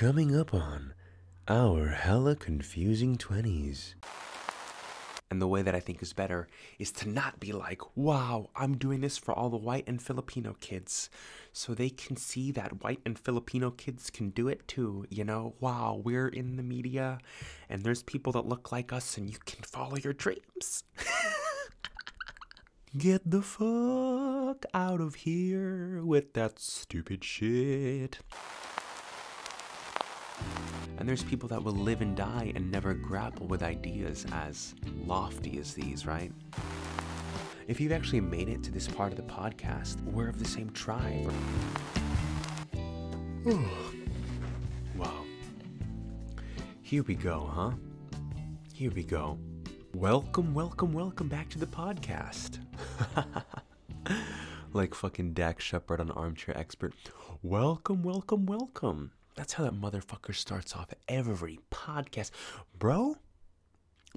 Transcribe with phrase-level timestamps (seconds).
[0.00, 0.94] Coming up on
[1.46, 3.92] our hella confusing 20s.
[5.30, 8.78] And the way that I think is better is to not be like, wow, I'm
[8.78, 11.10] doing this for all the white and Filipino kids.
[11.52, 15.04] So they can see that white and Filipino kids can do it too.
[15.10, 17.18] You know, wow, we're in the media
[17.68, 20.84] and there's people that look like us and you can follow your dreams.
[22.96, 28.20] Get the fuck out of here with that stupid shit.
[31.00, 34.74] And there's people that will live and die and never grapple with ideas as
[35.06, 36.30] lofty as these, right?
[37.66, 40.68] If you've actually made it to this part of the podcast, we're of the same
[40.72, 41.32] tribe.
[44.94, 45.24] wow.
[46.82, 47.70] Here we go, huh?
[48.74, 49.38] Here we go.
[49.94, 52.58] Welcome, welcome, welcome back to the podcast.
[54.74, 56.92] like fucking Dax Shepard on Armchair Expert.
[57.42, 59.12] Welcome, welcome, welcome.
[59.36, 62.30] That's how that motherfucker starts off every podcast.
[62.78, 63.16] Bro?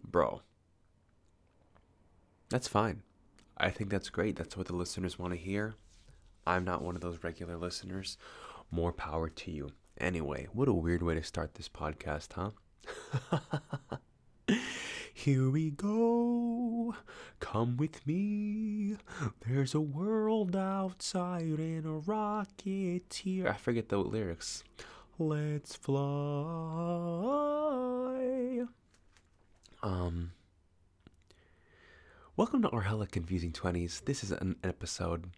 [0.04, 0.42] Bro.
[2.50, 3.04] That's fine.
[3.58, 4.36] I think that's great.
[4.36, 5.76] That's what the listeners want to hear.
[6.46, 8.18] I'm not one of those regular listeners.
[8.72, 9.72] More power to you.
[9.98, 13.40] Anyway, what a weird way to start this podcast, huh?
[15.14, 16.96] Here we go.
[17.40, 18.98] Come with me.
[19.48, 23.48] There's a world outside in a rocket here.
[23.48, 24.64] I forget the lyrics.
[25.20, 25.94] Let's fly.
[29.84, 30.32] Um.
[32.36, 34.06] Welcome to our hella confusing 20s.
[34.06, 35.30] This is an episode.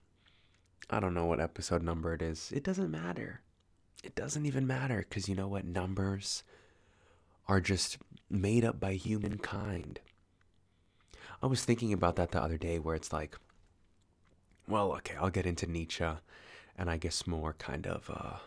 [0.90, 2.54] I don't know what episode number it is.
[2.56, 3.42] It doesn't matter.
[4.02, 5.66] It doesn't even matter because you know what?
[5.66, 6.44] Numbers
[7.50, 7.98] are just
[8.30, 10.00] made up by humankind.
[11.44, 13.36] I was thinking about that the other day where it's like,
[14.70, 16.08] well, okay, I'll get into Nietzsche
[16.78, 18.38] and I guess more kind of uh,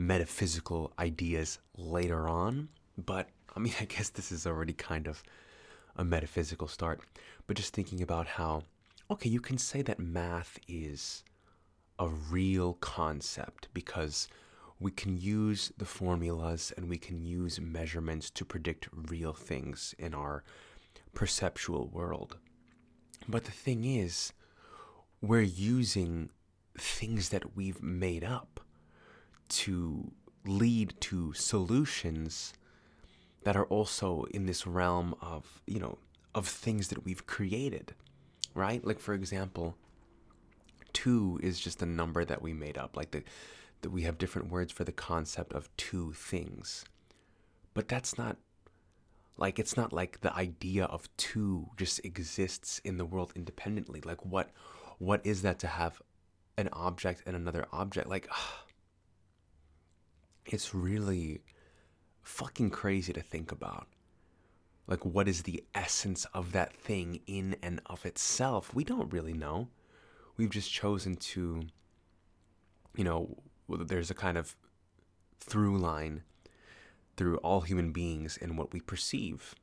[0.00, 2.68] metaphysical ideas later on.
[2.96, 5.22] But I mean, I guess this is already kind of
[5.96, 7.00] a metaphysical start.
[7.46, 8.62] But just thinking about how,
[9.10, 11.22] okay, you can say that math is
[11.98, 14.28] a real concept because
[14.78, 20.14] we can use the formulas and we can use measurements to predict real things in
[20.14, 20.42] our
[21.12, 22.38] perceptual world.
[23.28, 24.32] But the thing is,
[25.20, 26.30] we're using
[26.78, 28.60] things that we've made up
[29.50, 30.10] to
[30.46, 32.54] lead to solutions
[33.44, 35.98] that are also in this realm of, you know,
[36.34, 37.94] of things that we've created,
[38.54, 38.84] right?
[38.84, 39.76] Like, for example,
[40.92, 42.96] two is just a number that we made up.
[42.96, 43.22] Like, the
[43.82, 46.84] that we have different words for the concept of two things.
[47.74, 48.36] But that's not
[49.36, 54.02] like it's not like the idea of two just exists in the world independently.
[54.04, 54.50] Like what
[54.98, 56.02] what is that to have
[56.58, 58.08] an object and another object?
[58.08, 58.28] Like
[60.46, 61.42] it's really
[62.22, 63.86] fucking crazy to think about.
[64.86, 68.74] Like what is the essence of that thing in and of itself?
[68.74, 69.68] We don't really know.
[70.36, 71.62] We've just chosen to
[72.96, 73.36] you know
[73.68, 74.56] there's a kind of
[75.38, 76.22] through line
[77.20, 79.54] through all human beings and what we perceive.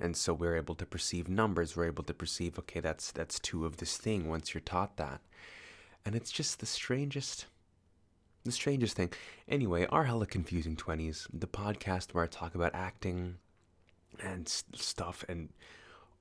[0.00, 1.76] And so we're able to perceive numbers.
[1.76, 5.20] We're able to perceive, okay, that's that's two of this thing once you're taught that.
[6.04, 7.46] And it's just the strangest
[8.48, 9.12] the strangest thing.
[9.48, 13.36] Anyway, our hella confusing 20s, the podcast where I talk about acting
[14.22, 15.50] and stuff and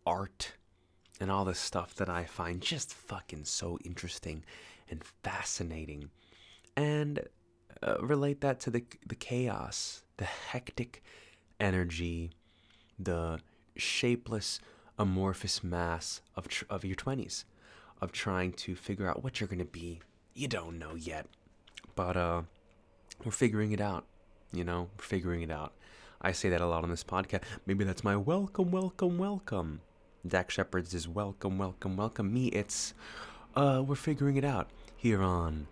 [0.05, 0.53] art
[1.19, 4.43] and all this stuff that I find just fucking so interesting
[4.89, 6.09] and fascinating
[6.75, 7.19] and
[7.81, 11.03] uh, relate that to the the chaos, the hectic
[11.59, 12.31] energy,
[12.97, 13.39] the
[13.75, 14.59] shapeless,
[14.97, 17.45] amorphous mass of tr- of your twenties,
[18.01, 19.99] of trying to figure out what you're gonna be.
[20.33, 21.25] You don't know yet,
[21.97, 22.43] but uh,
[23.25, 24.05] we're figuring it out.
[24.53, 25.73] You know, we're figuring it out.
[26.21, 27.41] I say that a lot on this podcast.
[27.65, 29.81] Maybe that's my welcome, welcome, welcome.
[30.25, 32.33] Dax Shepard's is welcome, welcome, welcome.
[32.33, 32.93] Me, it's
[33.55, 35.67] uh, we're figuring it out here on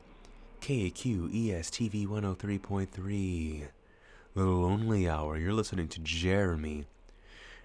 [0.61, 3.67] KQES TV 103.3.
[4.33, 5.37] The Lonely Hour.
[5.37, 6.87] You're listening to Jeremy.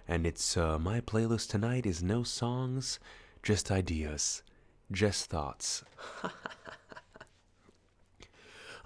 [0.06, 3.00] And it's uh, my playlist tonight is no songs,
[3.42, 4.42] just ideas,
[4.92, 5.82] just thoughts.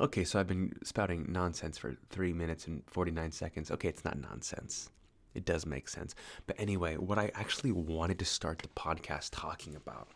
[0.01, 3.71] okay, so I've been spouting nonsense for 3 minutes and 49 seconds.
[3.71, 4.91] Okay, it's not nonsense.
[5.35, 6.15] It does make sense.
[6.47, 10.09] But anyway, what I actually wanted to start the podcast talking about,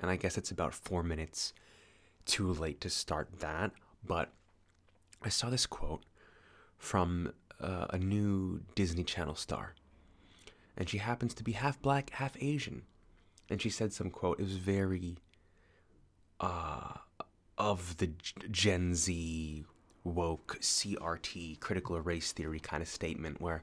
[0.00, 1.52] and I guess it's about 4 minutes
[2.26, 3.72] too late to start that,
[4.06, 4.30] but
[5.22, 6.04] I saw this quote
[6.76, 9.74] from uh, a new Disney Channel star.
[10.76, 12.82] And she happens to be half black, half Asian.
[13.50, 14.38] And she said some quote.
[14.38, 15.16] It was very
[16.38, 16.98] uh,
[17.58, 18.12] of the
[18.50, 19.64] Gen Z
[20.04, 23.62] woke CRT, critical race theory kind of statement where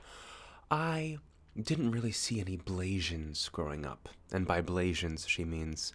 [0.70, 1.18] I
[1.60, 4.10] didn't really see any Blasians growing up.
[4.32, 5.94] And by Blasians, she means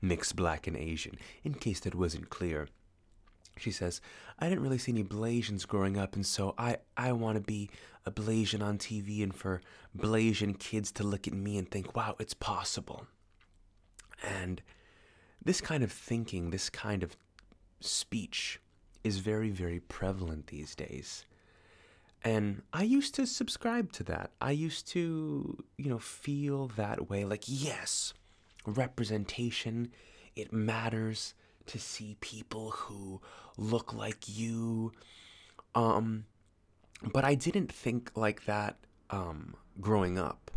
[0.00, 2.68] mixed black and Asian, in case that wasn't clear.
[3.58, 4.00] She says,
[4.38, 7.70] I didn't really see any Blasians growing up, and so I, I want to be
[8.04, 9.62] a Blasian on TV and for
[9.96, 13.06] Blasian kids to look at me and think, wow, it's possible.
[14.22, 14.62] And
[15.46, 17.16] this kind of thinking, this kind of
[17.80, 18.60] speech
[19.04, 21.24] is very, very prevalent these days.
[22.24, 24.32] And I used to subscribe to that.
[24.40, 28.12] I used to, you know, feel that way like, yes,
[28.66, 29.92] representation,
[30.34, 31.34] it matters
[31.66, 33.20] to see people who
[33.56, 34.90] look like you.
[35.76, 36.24] Um,
[37.12, 38.78] but I didn't think like that
[39.10, 40.50] um, growing up.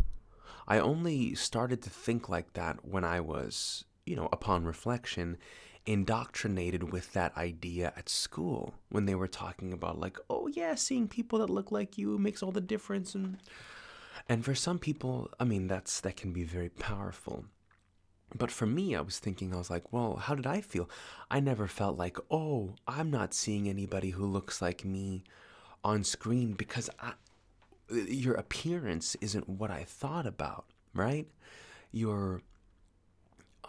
[0.67, 5.37] I only started to think like that when I was, you know, upon reflection,
[5.85, 11.07] indoctrinated with that idea at school when they were talking about like, oh yeah, seeing
[11.07, 13.37] people that look like you makes all the difference and
[14.27, 17.45] and for some people, I mean, that's that can be very powerful.
[18.37, 20.87] But for me, I was thinking, I was like, well, how did I feel?
[21.31, 25.23] I never felt like, oh, I'm not seeing anybody who looks like me
[25.83, 27.13] on screen because I,
[27.89, 31.27] your appearance isn't what I thought about, right?
[31.91, 32.43] Your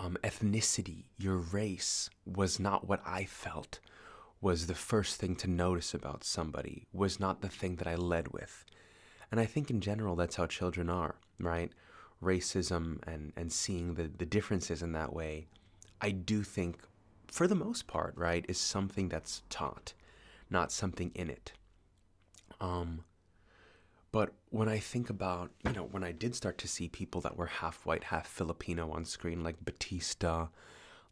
[0.00, 3.79] um, ethnicity, your race was not what I felt
[4.41, 8.29] was the first thing to notice about somebody, was not the thing that I led
[8.29, 8.64] with.
[9.31, 11.70] And I think in general, that's how children are, right?
[12.23, 15.47] racism and, and seeing the, the differences in that way,
[16.00, 16.81] I do think,
[17.26, 19.94] for the most part, right, is something that's taught,
[20.50, 21.52] not something in it.
[22.61, 23.05] Um,
[24.12, 27.37] but when I think about, you know, when I did start to see people that
[27.37, 30.49] were half white, half Filipino on screen, like Batista,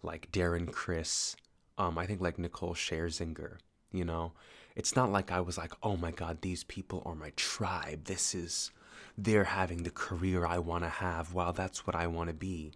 [0.02, 1.36] like Darren Criss,
[1.76, 3.58] um, I think like Nicole Scherzinger,
[3.92, 4.32] you know,
[4.74, 8.04] it's not like I was like, oh my God, these people are my tribe.
[8.04, 8.72] This is
[9.16, 11.34] they're having the career I want to have.
[11.34, 12.72] Wow, that's what I want to be.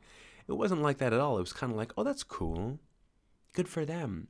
[0.49, 1.37] It wasn't like that at all.
[1.39, 2.79] It was kind of like, oh, that's cool.
[3.53, 4.29] Good for them.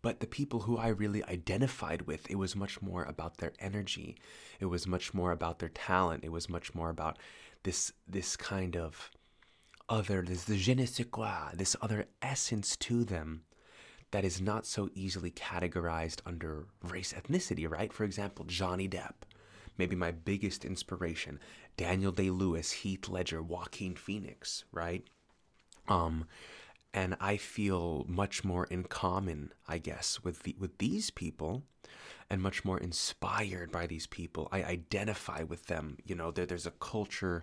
[0.00, 4.16] But the people who I really identified with, it was much more about their energy.
[4.60, 6.24] It was much more about their talent.
[6.24, 7.18] It was much more about
[7.64, 9.10] this this kind of
[9.88, 13.42] other, this the je ne sais quoi, this other essence to them
[14.10, 17.92] that is not so easily categorized under race ethnicity, right?
[17.92, 19.24] For example, Johnny Depp
[19.78, 21.38] maybe my biggest inspiration
[21.76, 25.04] Daniel Day Lewis, Heath Ledger, Joaquin Phoenix, right?
[25.86, 26.26] Um,
[26.94, 31.62] and I feel much more in common, I guess, with the, with these people,
[32.30, 34.48] and much more inspired by these people.
[34.52, 35.98] I identify with them.
[36.04, 37.42] You know, there, there's a culture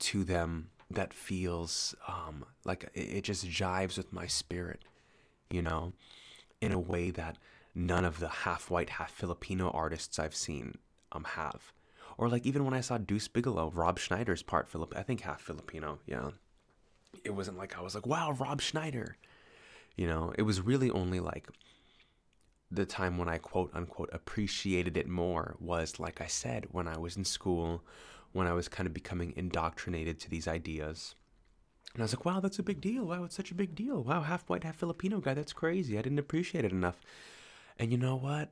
[0.00, 4.82] to them that feels um, like it, it just jives with my spirit.
[5.50, 5.92] You know,
[6.60, 7.36] in a way that
[7.74, 10.78] none of the half white, half Filipino artists I've seen
[11.12, 11.72] um have.
[12.16, 15.40] Or like even when I saw Deuce Bigalow, Rob Schneider's part Philip I think half
[15.40, 16.30] Filipino, yeah.
[17.24, 19.16] It wasn't like I was like, wow, Rob Schneider.
[19.96, 21.48] You know, it was really only like
[22.70, 26.98] the time when I quote unquote appreciated it more was like I said, when I
[26.98, 27.82] was in school,
[28.32, 31.14] when I was kind of becoming indoctrinated to these ideas.
[31.94, 33.04] And I was like, wow, that's a big deal.
[33.04, 34.02] Wow, it's such a big deal.
[34.02, 35.34] Wow, half white, half Filipino guy.
[35.34, 35.96] That's crazy.
[35.96, 37.00] I didn't appreciate it enough.
[37.78, 38.50] And you know what?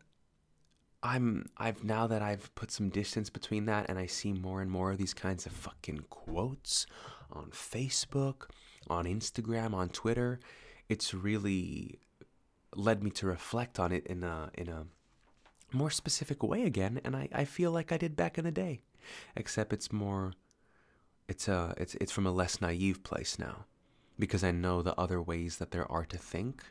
[1.03, 4.71] I'm I've now that I've put some distance between that and I see more and
[4.71, 6.87] more of these kinds of fucking quotes
[7.33, 8.51] on Facebook,
[8.89, 10.41] on Instagram, on Twitter,
[10.89, 11.99] it's really
[12.75, 14.87] led me to reflect on it in a in a
[15.73, 18.81] more specific way again and I, I feel like I did back in the day.
[19.37, 20.33] Except it's more
[21.29, 23.65] it's a it's it's from a less naive place now.
[24.19, 26.62] Because I know the other ways that there are to think.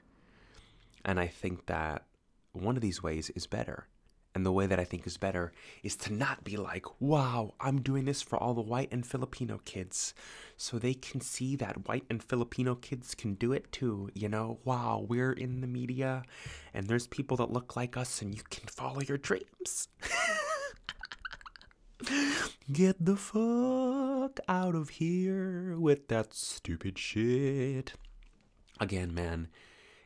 [1.03, 2.05] And I think that
[2.53, 3.87] one of these ways is better.
[4.33, 5.51] And the way that I think is better
[5.83, 9.59] is to not be like, wow, I'm doing this for all the white and Filipino
[9.65, 10.13] kids.
[10.55, 14.09] So they can see that white and Filipino kids can do it too.
[14.13, 16.23] You know, wow, we're in the media
[16.73, 19.89] and there's people that look like us and you can follow your dreams.
[22.71, 27.93] Get the fuck out of here with that stupid shit.
[28.79, 29.49] Again, man,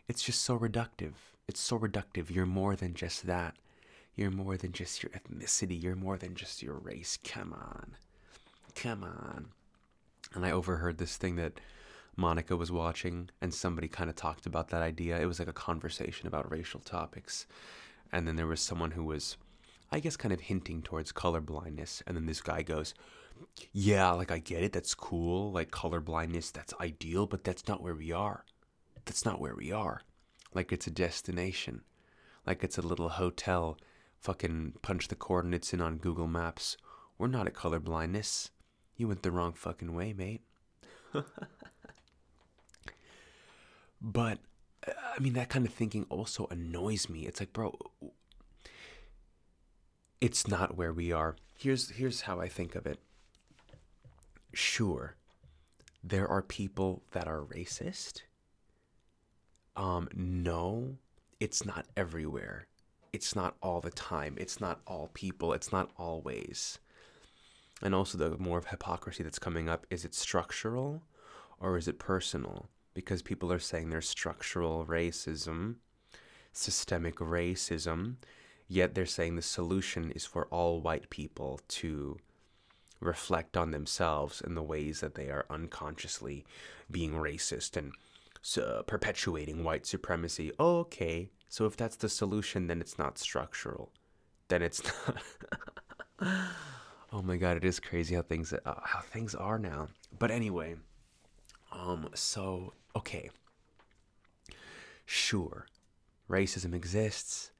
[0.08, 1.13] it's just so reductive.
[1.48, 2.32] It's so reductive.
[2.32, 3.55] You're more than just that.
[4.15, 5.81] You're more than just your ethnicity.
[5.81, 7.17] You're more than just your race.
[7.24, 7.95] Come on.
[8.75, 9.48] Come on.
[10.34, 11.60] And I overheard this thing that
[12.15, 15.19] Monica was watching, and somebody kind of talked about that idea.
[15.19, 17.45] It was like a conversation about racial topics.
[18.12, 19.36] And then there was someone who was,
[19.91, 22.01] I guess, kind of hinting towards colorblindness.
[22.07, 22.93] And then this guy goes,
[23.74, 24.72] Yeah, like I get it.
[24.72, 25.51] That's cool.
[25.51, 28.45] Like colorblindness, that's ideal, but that's not where we are.
[29.03, 30.01] That's not where we are.
[30.53, 31.81] Like it's a destination
[32.45, 33.77] like it's a little hotel.
[34.25, 36.77] Fucking punch the coordinates in on Google Maps.
[37.20, 38.50] We're not at color blindness.
[38.98, 40.41] You went the wrong fucking way, mate.
[44.01, 44.39] but
[44.88, 47.27] uh, I mean, that kind of thinking also annoys me.
[47.27, 47.77] It's like, bro,
[50.20, 51.36] it's not where we are.
[51.60, 52.98] Here's here's how I think of it.
[54.53, 55.17] Sure,
[56.03, 58.24] there are people that are racist.
[59.75, 60.98] Um, no,
[61.39, 62.65] it's not everywhere.
[63.15, 64.36] It's not all the time.
[64.38, 65.53] It's not all people.
[65.53, 66.79] It's not always.
[67.81, 71.01] And also, the more of hypocrisy that's coming up is it structural
[71.62, 72.67] or is it personal?
[72.93, 75.75] Because people are saying there's structural racism,
[76.51, 78.15] systemic racism,
[78.67, 82.17] yet they're saying the solution is for all white people to
[83.00, 86.45] reflect on themselves and the ways that they are unconsciously
[86.91, 87.93] being racist and
[88.62, 90.51] uh, perpetuating white supremacy.
[90.60, 93.90] Okay, so if that's the solution, then it's not structural.
[94.50, 95.24] Then it's not.
[97.14, 99.88] oh my god, it is crazy how things uh, how things are now.
[100.20, 100.76] But anyway,
[101.72, 103.30] um, so okay,
[105.06, 105.66] sure,
[106.30, 107.52] racism exists.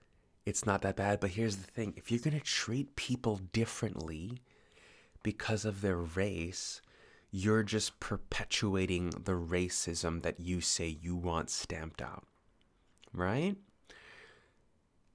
[0.46, 4.40] It's not that bad, but here's the thing: if you're gonna treat people differently
[5.24, 6.82] because of their race,
[7.32, 12.25] you're just perpetuating the racism that you say you want stamped out,
[13.14, 13.56] right?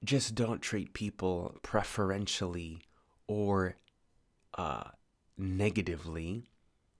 [0.03, 2.81] Just don't treat people preferentially
[3.27, 3.75] or
[4.57, 4.89] uh,
[5.37, 6.49] negatively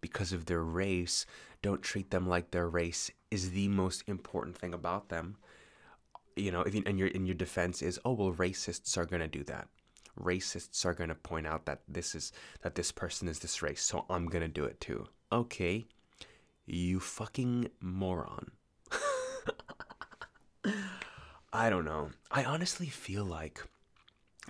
[0.02, 1.26] because of their race.
[1.62, 5.38] Don't treat them like their race is the most important thing about them.
[6.36, 9.44] You know, you, and your in your defense is, oh well, racists are gonna do
[9.46, 9.68] that
[10.20, 12.32] racists are to point out that this is
[12.62, 15.86] that this person is this race so i'm to do it too okay
[16.66, 18.52] you fucking moron
[21.54, 22.12] i don't know.
[22.32, 23.62] I honestly feel like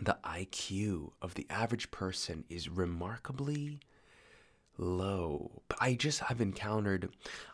[0.02, 3.80] the iq of the average person is remarkably
[4.78, 5.62] low.
[5.68, 7.10] But i just have encountered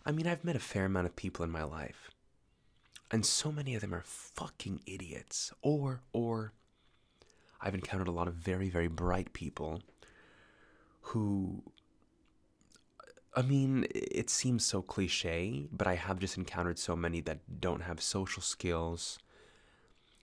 [0.05, 2.11] i mean i've met a fair amount of people in my life
[3.11, 5.53] and so many of them are fucking idiots.
[5.61, 6.53] Or or
[7.61, 9.81] I've encountered a lot of very, very bright people
[11.01, 11.63] who,
[13.35, 17.81] I mean, it seems so cliche, but I have just encountered so many that don't
[17.81, 19.17] have social skills,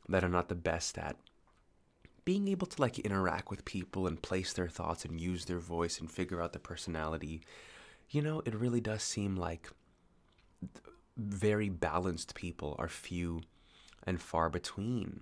[0.08, 1.16] that are not the best at
[2.24, 6.00] being able to like interact with people and place their thoughts and use their voice
[6.00, 7.42] and figure out their personality.
[8.10, 9.68] You know, it really does seem like
[11.16, 13.42] very balanced people are few
[14.06, 15.20] and far between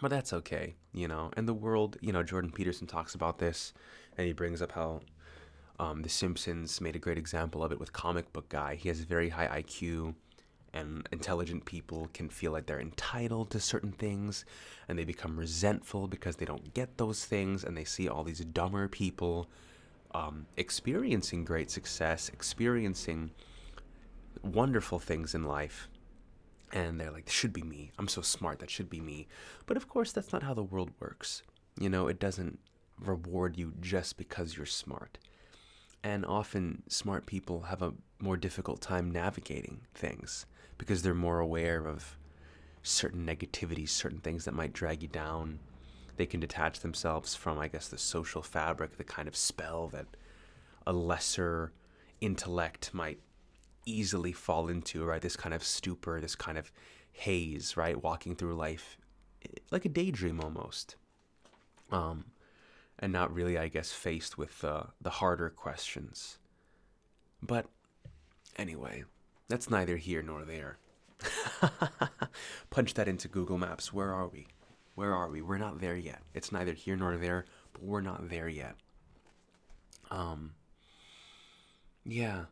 [0.00, 1.30] but that's okay, you know.
[1.36, 3.72] And the world, you know, Jordan Peterson talks about this,
[4.16, 5.00] and he brings up how
[5.78, 8.76] um, The Simpsons made a great example of it with Comic Book Guy.
[8.76, 10.14] He has a very high IQ,
[10.72, 14.44] and intelligent people can feel like they're entitled to certain things,
[14.88, 18.40] and they become resentful because they don't get those things, and they see all these
[18.40, 19.48] dumber people
[20.12, 23.30] um, experiencing great success, experiencing
[24.42, 25.88] wonderful things in life
[26.72, 27.90] and they're like, "This should be me.
[27.98, 28.58] I'm so smart.
[28.60, 29.26] That should be me."
[29.66, 31.42] But of course, that's not how the world works.
[31.78, 32.58] You know, it doesn't
[32.98, 35.18] reward you just because you're smart.
[36.02, 40.46] And often, smart people have a more difficult time navigating things
[40.80, 42.16] because they're more aware of
[42.82, 45.58] certain negativities, certain things that might drag you down.
[46.16, 50.06] They can detach themselves from, I guess, the social fabric, the kind of spell that
[50.86, 51.72] a lesser
[52.22, 53.20] intellect might
[53.84, 55.20] easily fall into, right?
[55.20, 56.72] This kind of stupor, this kind of
[57.12, 58.02] haze, right?
[58.02, 58.96] Walking through life
[59.70, 60.96] like a daydream almost.
[61.92, 62.24] Um,
[62.98, 66.38] and not really, I guess, faced with uh, the harder questions.
[67.42, 67.66] But
[68.56, 69.04] anyway,
[69.50, 70.78] that's neither here nor there.
[72.70, 73.92] Punch that into Google Maps.
[73.92, 74.46] Where are we?
[74.94, 75.42] Where are we?
[75.42, 76.22] We're not there yet.
[76.34, 78.76] It's neither here nor there, but we're not there yet.
[80.10, 80.52] Um,
[82.04, 82.44] yeah.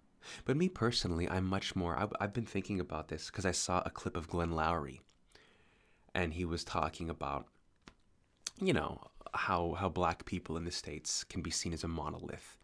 [0.45, 1.97] But me personally, I'm much more.
[1.97, 5.01] I've, I've been thinking about this because I saw a clip of Glenn Loury,
[6.15, 7.47] and he was talking about,
[8.61, 9.01] you know,
[9.35, 12.59] how how black people in the states can be seen as a monolith,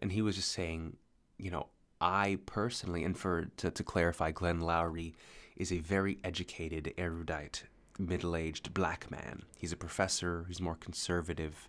[0.00, 0.96] and he was just saying,
[1.38, 1.68] you know,
[2.00, 5.14] I personally, and for to, to clarify, Glenn Loury
[5.56, 7.64] is a very educated, erudite,
[7.98, 9.42] middle-aged black man.
[9.56, 10.44] He's a professor.
[10.46, 11.68] He's more conservative,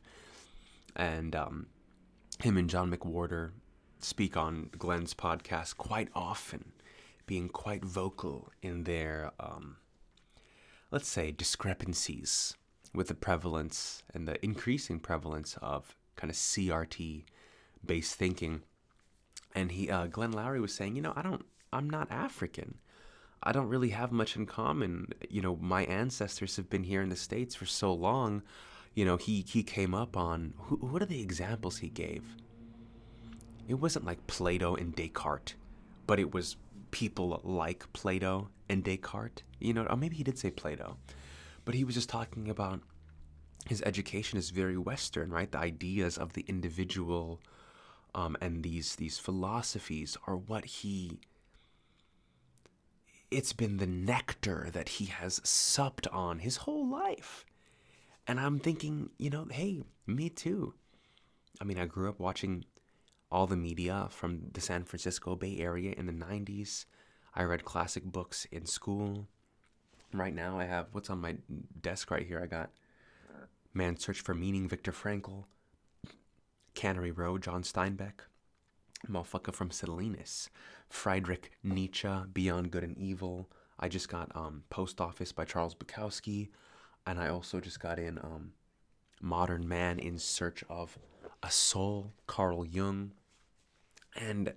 [0.96, 1.68] and um,
[2.42, 3.52] him and John McWhorter
[4.00, 6.72] speak on Glenn's podcast quite often,
[7.26, 9.78] being quite vocal in their, um,
[10.92, 12.56] let's say, discrepancies
[12.94, 17.24] with the prevalence and the increasing prevalence of kind of CRT
[17.86, 18.62] based thinking.
[19.60, 22.78] And he, uh, Glenn Loury was saying, you know, I don't, I'm not African.
[23.44, 25.10] I don't really have much in common.
[25.30, 28.42] You know, my ancestors have been here in the States for so long.
[28.94, 32.24] You know, he, he came up on, what are the examples he gave?
[33.68, 35.56] It wasn't like Plato and Descartes,
[36.08, 36.56] but it was
[36.92, 39.44] people like Plato and Descartes.
[39.60, 40.96] You know, or maybe he did say Plato,
[41.66, 42.80] but he was just talking about
[43.68, 45.52] his education is very Western, right?
[45.52, 47.42] The ideas of the individual
[48.16, 51.20] um, and these these philosophies are what he
[53.32, 57.46] it's been the nectar that he has supped on his whole life.
[58.28, 60.74] And I'm thinking, you know, hey, me too.
[61.62, 62.66] I mean, I grew up watching
[63.32, 66.86] all the media from the San Francisco Bay Area in the 90s.
[67.36, 69.28] I read classic books in school.
[70.14, 71.38] Right now, I have what's on my
[71.82, 72.42] desk right here.
[72.44, 72.72] I got
[73.74, 75.46] Man's Search for meaning Viktor Frankl,
[76.80, 78.22] Cannery Row, John Steinbeck,
[79.06, 80.50] motherfucker from Salinas,
[80.90, 83.50] Friedrich Nietzsche, Beyond Good and Evil.
[83.78, 86.48] I just got um, Post Office by Charles Bukowski,
[87.06, 88.54] and I also just got in um,
[89.22, 90.98] Modern Man in Search of
[91.44, 93.12] a Soul, Carl Jung,
[94.16, 94.54] and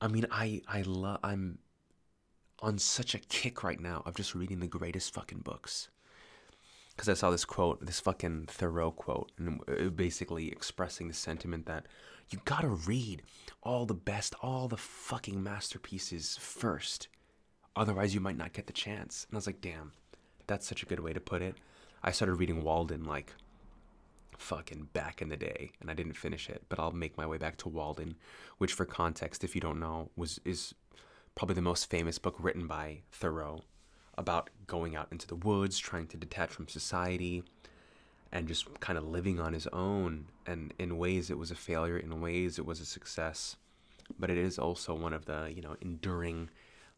[0.00, 1.58] I mean, I I love I'm
[2.60, 5.90] on such a kick right now of just reading the greatest fucking books
[7.02, 11.86] because I saw this quote, this fucking Thoreau quote, and basically expressing the sentiment that
[12.30, 13.22] you gotta read
[13.60, 17.08] all the best, all the fucking masterpieces first.
[17.74, 19.26] Otherwise, you might not get the chance.
[19.28, 19.90] And I was like, damn,
[20.46, 21.56] that's such a good way to put it.
[22.04, 23.32] I started reading Walden like
[24.38, 27.36] fucking back in the day, and I didn't finish it, but I'll make my way
[27.36, 28.14] back to Walden,
[28.58, 30.72] which, for context, if you don't know, was is
[31.34, 33.64] probably the most famous book written by Thoreau
[34.22, 37.42] about going out into the woods, trying to detach from society,
[38.30, 40.26] and just kind of living on his own.
[40.46, 41.98] And in ways, it was a failure.
[41.98, 43.56] In ways, it was a success.
[44.18, 46.48] But it is also one of the you know enduring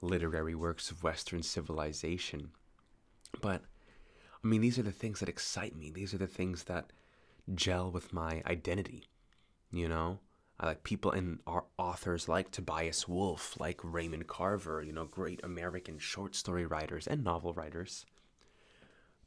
[0.00, 2.50] literary works of Western civilization.
[3.40, 3.62] But
[4.42, 5.90] I mean, these are the things that excite me.
[5.90, 6.92] These are the things that
[7.54, 9.04] gel with my identity.
[9.72, 10.18] You know,
[10.60, 15.40] I like people and our authors like Tobias Wolff, like Raymond Carver, you know, great
[15.42, 18.06] American short story writers and novel writers.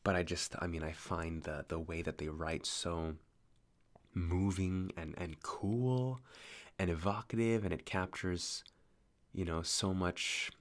[0.04, 3.16] But I just, I mean, I find the, the way that they write so
[4.14, 6.22] moving and, and cool
[6.80, 8.64] and evocative, and it captures,
[9.34, 10.52] you know, so much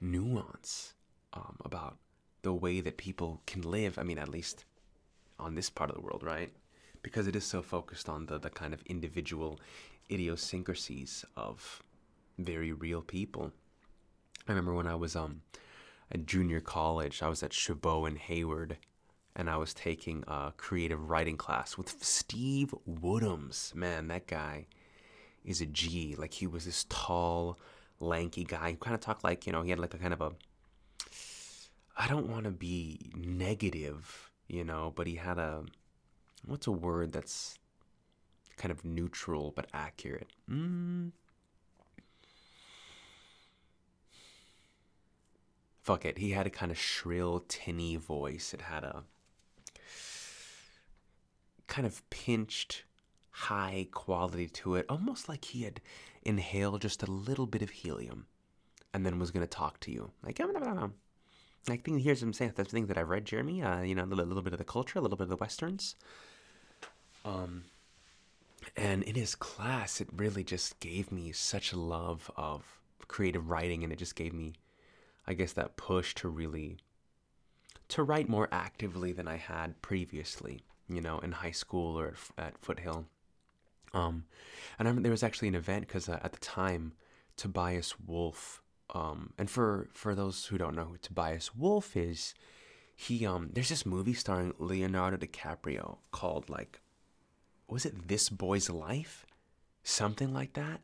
[0.00, 0.94] nuance
[1.34, 1.98] um, about
[2.42, 3.98] the way that people can live.
[3.98, 4.64] I mean, at least
[5.38, 6.50] on this part of the world, right?
[7.02, 9.58] Because it is so focused on the, the kind of individual
[10.10, 11.82] idiosyncrasies of
[12.38, 13.52] very real people.
[14.48, 15.42] I remember when I was um
[16.12, 18.78] at junior college, I was at Chabot and Hayward,
[19.36, 23.74] and I was taking a creative writing class with Steve Woodhams.
[23.74, 24.66] Man, that guy
[25.44, 26.16] is a G.
[26.18, 27.58] Like he was this tall,
[28.00, 28.70] lanky guy.
[28.70, 30.32] He kind of talked like you know he had like a kind of a.
[31.96, 35.64] I don't want to be negative, you know, but he had a
[36.46, 37.58] what's a word that's
[38.56, 40.28] kind of neutral but accurate?
[40.50, 41.12] Mm.
[45.82, 46.18] Fuck it.
[46.18, 48.52] He had a kind of shrill, tinny voice.
[48.54, 49.04] It had a
[51.66, 52.84] kind of pinched,
[53.30, 55.80] high quality to it, almost like he had
[56.22, 58.26] inhaled just a little bit of helium
[58.92, 60.10] and then was going to talk to you.
[60.22, 63.62] Like, I think here's some things that I've read, Jeremy.
[63.62, 65.36] Uh, you know, a little, little bit of the culture, a little bit of the
[65.36, 65.94] westerns.
[67.24, 67.64] Um,
[68.76, 73.84] and in his class, it really just gave me such a love of creative writing,
[73.84, 74.54] and it just gave me,
[75.26, 76.78] I guess, that push to really
[77.88, 80.62] to write more actively than I had previously.
[80.92, 83.06] You know, in high school or at, at Foothill.
[83.94, 84.24] Um,
[84.76, 86.94] and I remember there was actually an event because uh, at the time,
[87.36, 88.60] Tobias Wolff,
[88.92, 92.34] Um, and for for those who don't know who Tobias Wolff is,
[92.96, 96.80] he um, there's this movie starring Leonardo DiCaprio called like
[97.70, 99.26] was it This Boy's Life?
[99.82, 100.80] Something like that.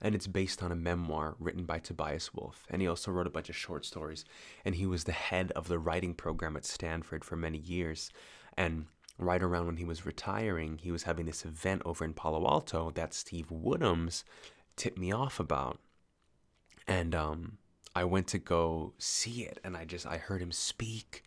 [0.00, 2.64] And it's based on a memoir written by Tobias Wolff.
[2.70, 4.24] And he also wrote a bunch of short stories.
[4.64, 8.10] And he was the head of the writing program at Stanford for many years.
[8.56, 8.86] And
[9.18, 12.92] right around when he was retiring, he was having this event over in Palo Alto
[12.92, 14.22] that Steve Woodhams
[14.76, 15.80] tipped me off about.
[16.86, 17.58] And um,
[17.94, 19.58] I went to go see it.
[19.64, 21.24] And I just, I heard him speak.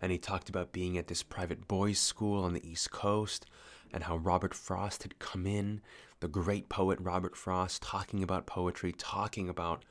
[0.00, 3.46] And he talked about being at this private boys' school on the East Coast
[3.94, 5.80] and how Robert Frost had come in,
[6.18, 9.84] the great poet Robert Frost, talking about poetry, talking about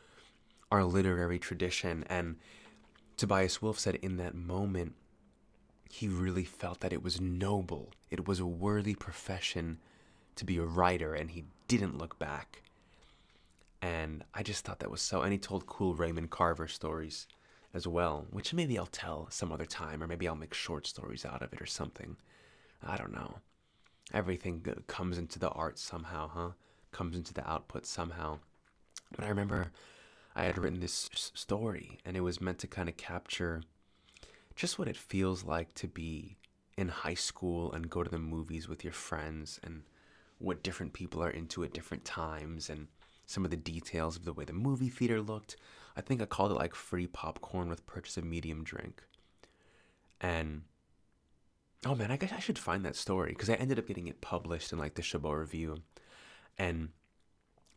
[0.69, 2.03] our literary tradition.
[2.09, 2.35] And
[3.15, 4.95] Tobias Wolff said in that moment,
[5.89, 9.79] he really felt that it was noble, it was a worthy profession
[10.35, 12.63] to be a writer, and he didn't look back.
[13.81, 15.21] And I just thought that was so.
[15.21, 17.25] And he told cool Raymond Carver stories
[17.73, 21.25] as well, which maybe I'll tell some other time, or maybe I'll make short stories
[21.25, 22.17] out of it or something.
[22.85, 23.35] I don't know.
[24.13, 26.49] Everything comes into the art somehow, huh?
[26.91, 28.39] Comes into the output somehow.
[29.15, 29.71] But I remember
[30.36, 33.63] I had written this story, and it was meant to kind of capture
[34.56, 36.38] just what it feels like to be
[36.78, 39.84] in high school and go to the movies with your friends and
[40.39, 42.88] what different people are into at different times and
[43.26, 45.56] some of the details of the way the movie theater looked.
[45.95, 49.04] I think I called it like free popcorn with purchase of medium drink.
[50.19, 50.63] And
[51.86, 54.22] oh man, I guess I should find that story because I ended up getting it
[54.22, 55.78] published in like the Chabot Review.
[56.58, 56.89] And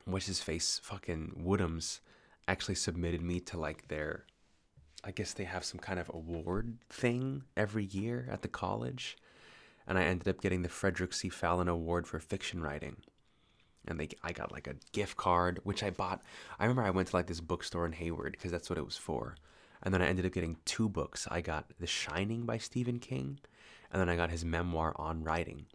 [0.04, 2.00] what's his face, fucking Woodhams,
[2.48, 4.24] actually submitted me to like their
[5.06, 9.16] I guess they have some kind of award thing every year at the college.
[9.86, 11.28] And I ended up getting the Frederick C.
[11.28, 12.96] Fallon Award for fiction writing.
[13.86, 16.22] And they, I got like a gift card, which I bought.
[16.58, 18.96] I remember I went to like this bookstore in Hayward because that's what it was
[18.96, 19.36] for.
[19.80, 21.28] And then I ended up getting two books.
[21.30, 23.38] I got The Shining by Stephen King,
[23.92, 25.66] and then I got his memoir on writing.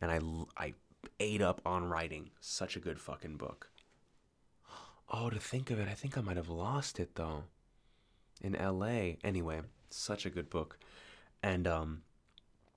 [0.00, 0.20] And I,
[0.62, 0.74] I
[1.18, 2.30] ate up on writing.
[2.40, 3.70] Such a good fucking book.
[5.10, 7.44] Oh, to think of it, I think I might have lost it though
[8.40, 9.14] in LA.
[9.24, 10.78] Anyway, such a good book.
[11.42, 12.02] And um,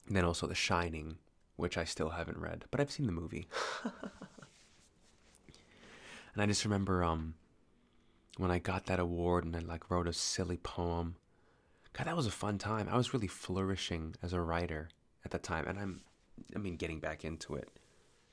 [0.10, 1.18] then also The Shining,
[1.56, 3.48] which I still haven't read, but I've seen the movie.
[6.34, 7.36] and I just remember um,
[8.38, 11.16] when I got that award and I like wrote a silly poem.
[11.94, 12.88] God, that was a fun time.
[12.90, 14.90] I was really flourishing as a writer
[15.26, 16.02] at that time, and I'm,
[16.56, 17.70] I mean, getting back into it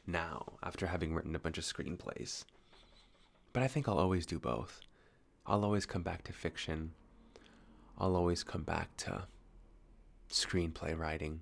[0.06, 2.44] now after having written a bunch of screenplays.
[3.52, 4.80] But I think I'll always do both.
[5.46, 6.92] I'll always come back to fiction
[8.00, 9.24] I'll always come back to
[10.30, 11.40] screenplay writing.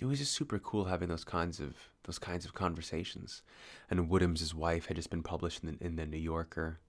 [0.00, 3.42] It was just super cool having those kinds of those kinds of conversations.
[3.88, 6.80] And Woodham's wife had just been published in the, in the New Yorker.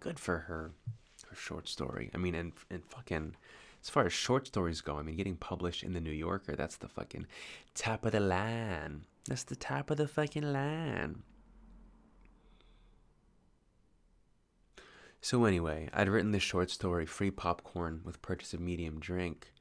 [0.00, 0.72] Good for her.
[1.36, 2.10] Short story.
[2.14, 3.36] I mean, and and fucking
[3.82, 6.76] as far as short stories go, I mean, getting published in the New Yorker, that's
[6.76, 7.26] the fucking
[7.74, 9.02] top of the line.
[9.28, 11.22] That's the top of the fucking line.
[15.20, 19.52] So, anyway, I'd written this short story, Free Popcorn with Purchase of Medium Drink,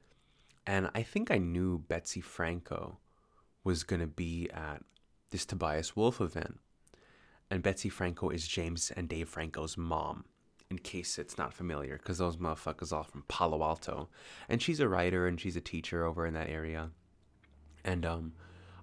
[0.67, 2.97] and I think I knew Betsy Franco
[3.63, 4.83] was going to be at
[5.31, 6.59] this Tobias Wolff event.
[7.49, 10.25] And Betsy Franco is James and Dave Franco's mom,
[10.69, 14.09] in case it's not familiar, because those motherfuckers all from Palo Alto.
[14.49, 16.89] And she's a writer and she's a teacher over in that area.
[17.83, 18.33] And um,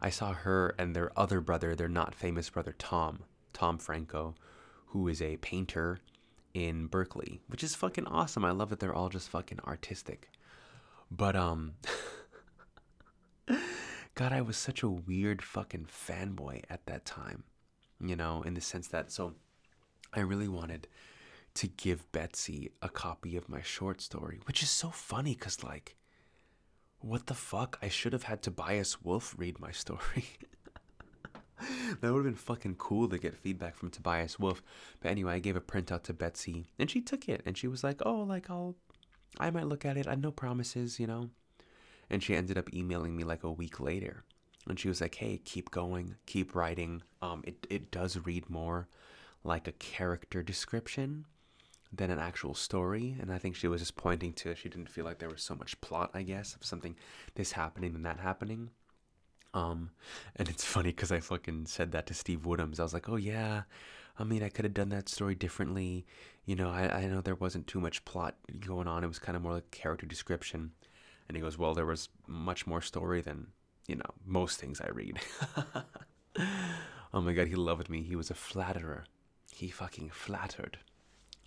[0.00, 4.34] I saw her and their other brother, their not famous brother, Tom, Tom Franco,
[4.86, 5.98] who is a painter
[6.54, 8.44] in Berkeley, which is fucking awesome.
[8.44, 10.30] I love that they're all just fucking artistic.
[11.10, 11.74] But um
[14.14, 17.44] God, I was such a weird fucking fanboy at that time.
[18.00, 19.34] You know, in the sense that so
[20.12, 20.88] I really wanted
[21.54, 25.96] to give Betsy a copy of my short story, which is so funny cuz like
[27.02, 27.78] what the fuck?
[27.82, 30.24] I should have had Tobias Wolff read my story.
[32.00, 34.62] that would have been fucking cool to get feedback from Tobias Wolff.
[35.00, 37.82] But anyway, I gave a printout to Betsy and she took it and she was
[37.82, 38.76] like, oh, like I'll,
[39.38, 40.06] I might look at it.
[40.06, 41.30] I no promises, you know.
[42.08, 44.24] And she ended up emailing me like a week later.
[44.68, 47.02] And she was like, hey, keep going, keep writing.
[47.20, 48.86] Um, it, it does read more
[49.42, 51.26] like a character description
[51.92, 53.16] than an actual story.
[53.20, 55.54] And I think she was just pointing to she didn't feel like there was so
[55.54, 56.96] much plot, I guess, of something
[57.34, 58.70] this happening and that happening.
[59.54, 59.90] Um,
[60.36, 62.80] and it's funny because I fucking said that to Steve Woodhams.
[62.80, 63.62] I was like, oh yeah,
[64.18, 66.06] I mean, I could have done that story differently.
[66.44, 69.04] You know, I, I know there wasn't too much plot going on.
[69.04, 70.72] It was kind of more like character description.
[71.28, 73.48] And he goes, well, there was much more story than,
[73.86, 75.20] you know, most things I read.
[77.14, 78.02] oh my God, he loved me.
[78.02, 79.04] He was a flatterer.
[79.50, 80.78] He fucking flattered.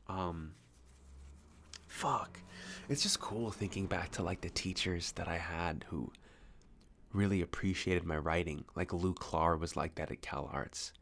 [0.08, 0.52] Um,
[1.88, 2.40] fuck.
[2.88, 6.12] It's just cool thinking back to like the teachers that I had who
[7.14, 8.66] really appreciated my writing.
[8.76, 10.94] Like Lou Clark was like that at Cal Arts.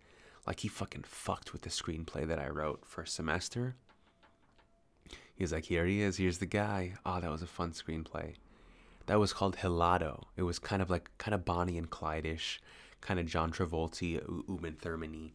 [0.48, 3.76] Like he fucking fucked with the screenplay that I wrote for a semester.
[5.36, 6.94] He was like, here he is, here's the guy.
[7.06, 8.36] Oh, that was a fun screenplay.
[9.08, 10.24] That was called Helado.
[10.38, 12.62] It was kind of like kind of Bonnie and Clyde-ish,
[13.02, 15.32] kind of John Travolta, Uma Thurman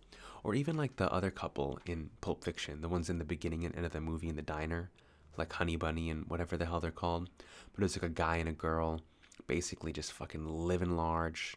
[0.48, 3.76] or even like the other couple in Pulp Fiction, the ones in the beginning and
[3.76, 4.88] end of the movie in the diner,
[5.37, 7.28] like Honey Bunny and whatever the hell they're called.
[7.74, 9.02] But it's like a guy and a girl
[9.46, 11.54] basically just fucking living large,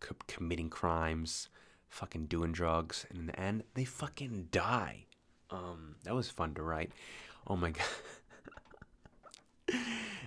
[0.00, 1.48] co- committing crimes,
[1.88, 5.06] fucking doing drugs, and in the end, they fucking die.
[5.50, 6.92] Um, that was fun to write.
[7.46, 7.70] Oh my
[9.68, 9.80] god.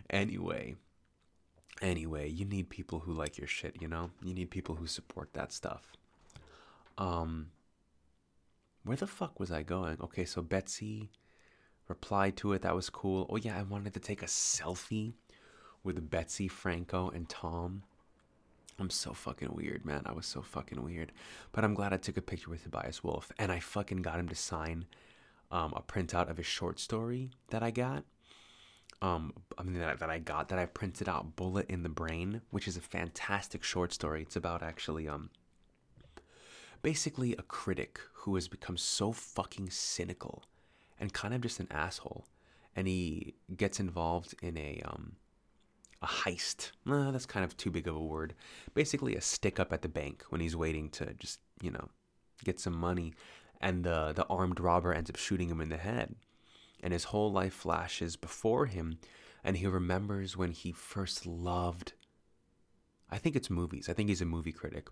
[0.10, 0.75] anyway,
[1.84, 4.10] anyway, you need people who like your shit, you know?
[4.23, 5.91] You need people who support that stuff.
[6.97, 7.51] Um,
[8.88, 9.97] where the fuck was I going?
[10.02, 11.10] Okay, so Betsy
[11.88, 12.62] replied to it.
[12.62, 13.28] That was cool.
[13.30, 15.13] Oh, yeah, I wanted to take a selfie
[15.84, 17.84] with Betsy, Franco, and Tom.
[18.80, 20.04] I'm so fucking weird, man.
[20.06, 21.12] I was so fucking weird.
[21.52, 23.32] But I'm glad I took a picture with Tobias Wolff.
[23.39, 24.86] and I fucking got him to sign
[25.52, 28.04] um, a printout of his short story that I got.
[29.02, 32.41] Um, I mean, that, that I got that I printed out, Bullet in the Brain,
[32.50, 34.23] which is a fantastic short story.
[34.23, 35.30] It's about actually, um,
[36.88, 40.45] basically a critic who has become so fucking cynical
[40.97, 42.23] and kind of just an asshole.
[42.78, 45.17] And he gets involved in a, um,
[46.02, 46.71] a heist.
[46.86, 48.36] That's kind of too big of a word.
[48.73, 51.89] Basically, a stick up at the bank when he's waiting to just, you know,
[52.45, 53.13] get some money.
[53.60, 56.15] And the, the armed robber ends up shooting him in the head.
[56.82, 59.00] And his whole life flashes before him.
[59.43, 61.91] And he remembers when he first loved,
[63.12, 63.89] I think it's movies.
[63.89, 64.88] I think he's a movie critic.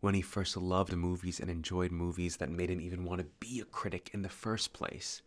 [0.00, 3.60] When he first loved movies and enjoyed movies that made him even want to be
[3.60, 5.22] a critic in the first place.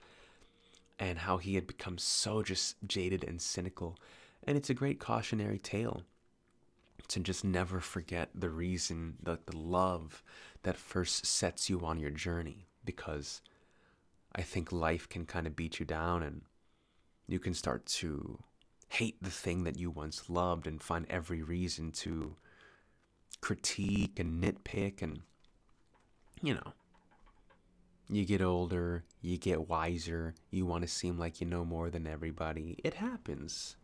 [0.97, 3.97] And how he had become so just jaded and cynical
[4.43, 6.03] and it's a great cautionary tale
[7.07, 10.23] to just never forget the reason, the, the love
[10.63, 12.67] that first sets you on your journey.
[12.83, 13.41] Because
[14.35, 16.41] I think life can kind of beat you down and
[17.27, 18.39] you can start to
[18.89, 22.35] hate the thing that you once loved and find every reason to
[23.41, 25.21] critique and nitpick and,
[26.41, 26.73] you know,
[28.09, 32.05] you get older, you get wiser, you want to seem like you know more than
[32.05, 32.77] everybody.
[32.83, 33.77] It happens.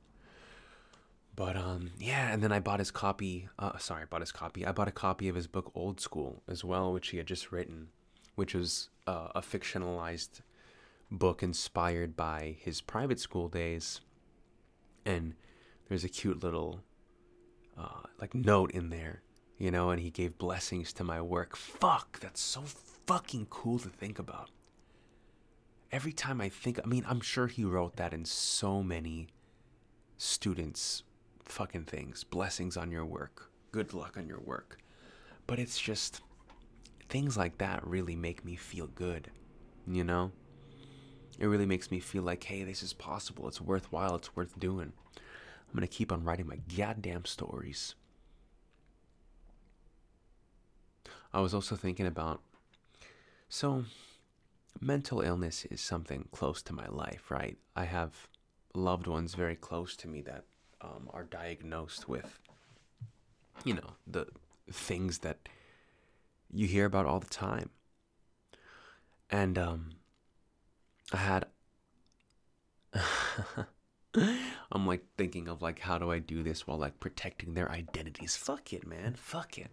[1.36, 3.48] But um, yeah, and then I bought his copy.
[3.60, 4.66] Uh, sorry, I bought his copy.
[4.66, 7.52] I bought a copy of his book Old School as well, which he had just
[7.52, 7.90] written,
[8.36, 10.42] which was uh, a fictionalized
[11.12, 14.02] book inspired by his private school days.
[15.06, 15.36] And
[15.88, 16.82] there's a cute little
[17.78, 19.22] uh, like note in there,
[19.58, 21.56] you know, and he gave blessings to my work.
[21.56, 22.62] Fuck, that's so
[23.06, 24.50] fucking cool to think about.
[25.92, 29.28] Every time I think, I mean, I'm sure he wrote that in so many
[30.18, 31.04] students'
[31.44, 32.24] fucking things.
[32.24, 33.50] Blessings on your work.
[33.72, 34.78] Good luck on your work.
[35.48, 36.22] But it's just
[37.08, 39.32] things like that really make me feel good,
[39.88, 40.32] you know?
[41.40, 43.48] It really makes me feel like, hey, this is possible.
[43.48, 44.16] It's worthwhile.
[44.16, 44.92] It's worth doing.
[45.16, 47.96] I'm going to keep on writing my goddamn stories.
[51.38, 52.42] I was also thinking about
[53.48, 53.86] so
[54.82, 57.60] mental illness is something close to my life, right?
[57.76, 58.28] I have
[58.74, 60.46] loved ones very close to me that
[60.82, 62.40] um, are diagnosed with,
[63.64, 64.26] you know, the
[64.72, 65.48] things that
[66.52, 67.70] you hear about all the time.
[69.30, 69.92] And um,
[71.14, 71.46] I had,
[74.72, 78.36] I'm like thinking of like, how do I do this while like protecting their identities?
[78.36, 79.14] Fuck it, man.
[79.14, 79.70] Fuck it.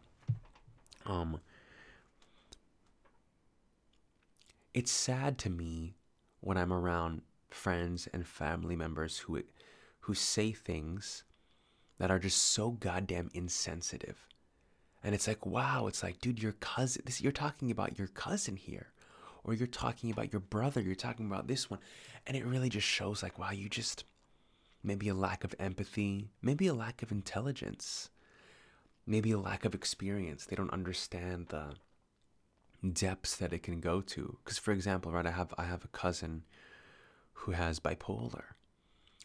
[1.07, 1.41] Um,
[4.75, 5.95] it's sad to me
[6.41, 9.41] when I'm around friends and family members who
[10.01, 11.25] who say things
[11.99, 14.29] that are just so goddamn insensitive.
[15.03, 18.57] And it's like, wow, it's like, dude, your cousin, this, you're talking about your cousin
[18.57, 18.89] here.
[19.45, 21.79] Or you're talking about your brother, you're talking about this one.
[22.27, 24.05] And it really just shows, like, wow, you just,
[24.83, 28.09] maybe a lack of empathy, maybe a lack of intelligence,
[29.07, 30.47] maybe a lack of experience.
[30.47, 31.75] They don't understand the
[32.93, 34.39] depths that it can go to.
[34.45, 36.45] Because, for example, right, I have, I have a cousin
[37.33, 38.55] who has bipolar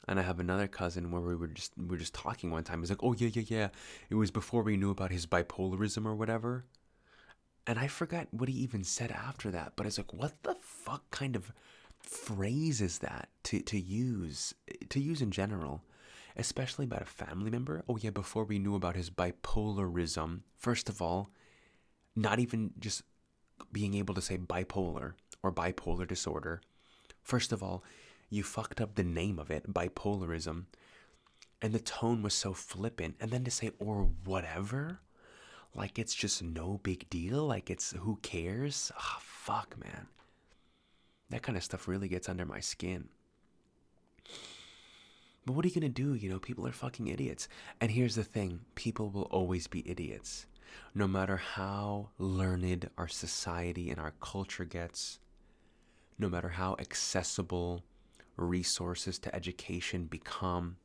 [0.10, 2.80] and I have another cousin where we were just we were just talking one time.
[2.80, 3.69] He's like, "Oh yeah, yeah, yeah."
[4.10, 6.65] It was before we knew about his bipolarism or whatever.
[7.67, 9.74] And I forgot what he even said after that.
[9.76, 11.54] But it's like, what the fuck kind of
[12.02, 14.56] phrase is that to to use
[14.89, 15.84] to use in general,
[16.36, 17.84] especially about a family member?
[17.88, 20.41] Oh yeah, before we knew about his bipolarism.
[20.58, 21.30] First of all,
[22.15, 23.04] not even just
[23.72, 26.62] being able to say bipolar or bipolar disorder.
[27.22, 27.84] First of all,
[28.30, 30.65] you fucked up the name of it, bipolarism.
[31.62, 33.15] And the tone was so flippant.
[33.19, 35.00] And then to say, or whatever,
[35.76, 38.91] like it's just no big deal, like it's who cares?
[38.98, 40.08] Oh, fuck, man.
[41.30, 43.10] That kind of stuff really gets under my skin.
[45.45, 46.13] But what are you gonna do?
[46.13, 47.48] You know, people are fucking idiots.
[47.82, 50.45] And here's the thing people will always be idiots.
[50.93, 55.19] No matter how learned our society and our culture gets,
[56.17, 57.84] no matter how accessible
[58.36, 60.77] resources to education become,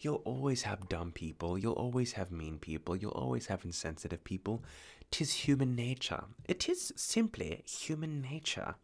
[0.00, 4.62] you'll always have dumb people, you'll always have mean people, you'll always have insensitive people.
[5.10, 6.24] Tis human nature.
[6.46, 8.74] It is simply human nature,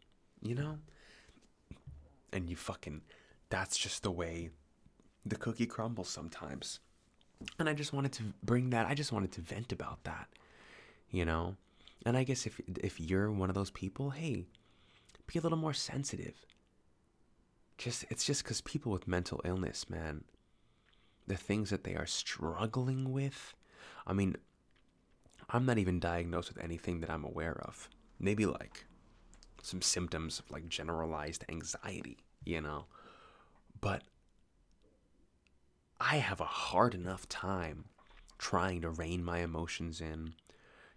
[0.41, 0.79] you know?
[2.33, 3.01] And you fucking,
[3.49, 4.49] that's just the way
[5.25, 6.79] the cookie crumbles sometimes.
[7.59, 10.27] And I just wanted to bring that, I just wanted to vent about that,
[11.09, 11.55] you know?
[12.05, 14.45] And I guess if if you're one of those people, hey,
[15.27, 16.45] be a little more sensitive.
[17.77, 20.23] Just it's just because people with mental illness, man,
[21.27, 23.55] the things that they are struggling with.
[24.05, 24.35] I mean,
[25.49, 27.89] I'm not even diagnosed with anything that I'm aware of.
[28.19, 28.85] Maybe like
[29.61, 32.85] some symptoms of like generalized anxiety, you know.
[33.81, 34.03] But
[35.99, 37.85] I have a hard enough time
[38.37, 40.33] trying to rein my emotions in,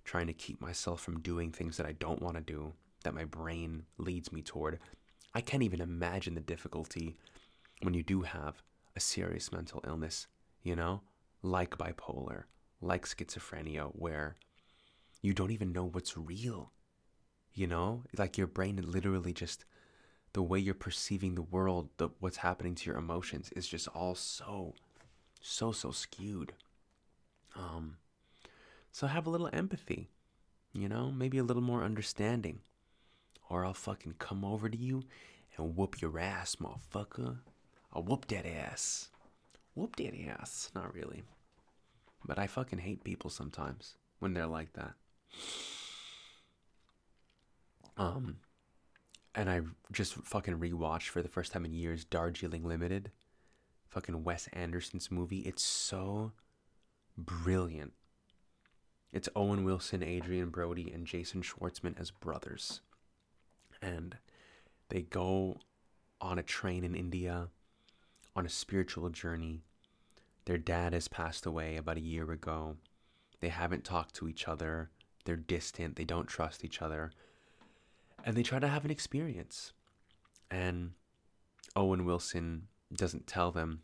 [0.04, 2.72] trying to keep myself from doing things that I don't want to do,
[3.04, 4.80] that my brain leads me toward.
[5.34, 7.16] I can't even imagine the difficulty
[7.82, 8.62] when you do have
[8.96, 10.26] a serious mental illness,
[10.62, 11.02] you know,
[11.42, 12.44] like bipolar,
[12.80, 14.36] like schizophrenia, where
[15.22, 16.72] you don't even know what's real.
[17.54, 19.64] You know, like your brain literally just
[20.32, 24.14] the way you're perceiving the world, the what's happening to your emotions is just all
[24.16, 24.74] so,
[25.40, 26.52] so so skewed.
[27.56, 27.96] Um,
[28.92, 30.08] so have a little empathy,
[30.72, 32.60] you know, maybe a little more understanding,
[33.48, 35.04] or I'll fucking come over to you
[35.56, 37.38] and whoop your ass, motherfucker.
[37.92, 39.08] I'll whoop that ass.
[39.74, 40.70] Whoop that ass.
[40.74, 41.22] Not really.
[42.24, 44.94] But I fucking hate people sometimes when they're like that.
[47.96, 48.36] Um,
[49.34, 49.60] and I
[49.92, 53.10] just fucking rewatched for the first time in years Darjeeling Limited,
[53.88, 55.40] fucking Wes Anderson's movie.
[55.40, 56.32] It's so
[57.16, 57.92] brilliant.
[59.12, 62.82] It's Owen Wilson, Adrien Brody, and Jason Schwartzman as brothers.
[63.80, 64.16] And
[64.90, 65.58] they go
[66.20, 67.48] on a train in India
[68.36, 69.62] on a spiritual journey.
[70.44, 72.76] Their dad has passed away about a year ago.
[73.40, 74.90] They haven't talked to each other.
[75.24, 75.96] They're distant.
[75.96, 77.12] They don't trust each other.
[78.24, 79.72] And they try to have an experience.
[80.50, 80.92] And
[81.76, 83.82] Owen Wilson doesn't tell them,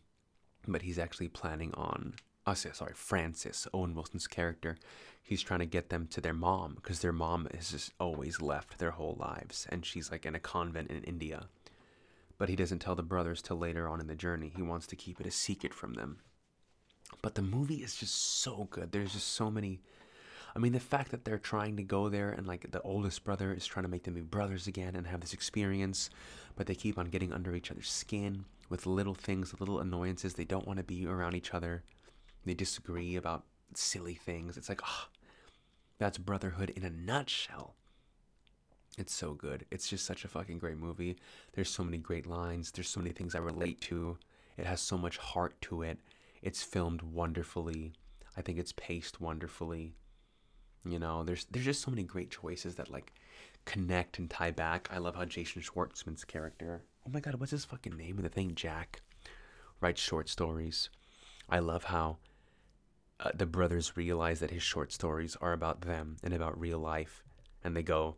[0.67, 2.15] but he's actually planning on
[2.47, 4.77] oh, sorry, Francis, Owen Wilson's character,
[5.21, 8.77] he's trying to get them to their mom because their mom has just always left
[8.77, 11.47] their whole lives and she's like in a convent in India.
[12.37, 14.51] But he doesn't tell the brothers till later on in the journey.
[14.55, 16.19] He wants to keep it a secret from them.
[17.21, 18.91] But the movie is just so good.
[18.91, 19.79] There's just so many.
[20.53, 23.53] I mean, the fact that they're trying to go there and like the oldest brother
[23.53, 26.09] is trying to make them be brothers again and have this experience,
[26.55, 30.33] but they keep on getting under each other's skin with little things, little annoyances.
[30.33, 31.83] They don't want to be around each other.
[32.45, 34.57] They disagree about silly things.
[34.57, 35.07] It's like, oh,
[35.97, 37.75] that's brotherhood in a nutshell.
[38.97, 39.65] It's so good.
[39.71, 41.17] It's just such a fucking great movie.
[41.53, 42.71] There's so many great lines.
[42.71, 44.17] There's so many things I relate to.
[44.57, 45.99] It has so much heart to it.
[46.41, 47.93] It's filmed wonderfully.
[48.37, 49.95] I think it's paced wonderfully.
[50.85, 53.11] You know, there's there's just so many great choices that like
[53.65, 54.87] connect and tie back.
[54.91, 56.83] I love how Jason Schwartzman's character.
[57.07, 58.55] Oh my god, what's his fucking name in the thing?
[58.55, 59.01] Jack
[59.79, 60.89] writes short stories.
[61.47, 62.17] I love how
[63.19, 67.23] uh, the brothers realize that his short stories are about them and about real life.
[67.63, 68.15] And they go,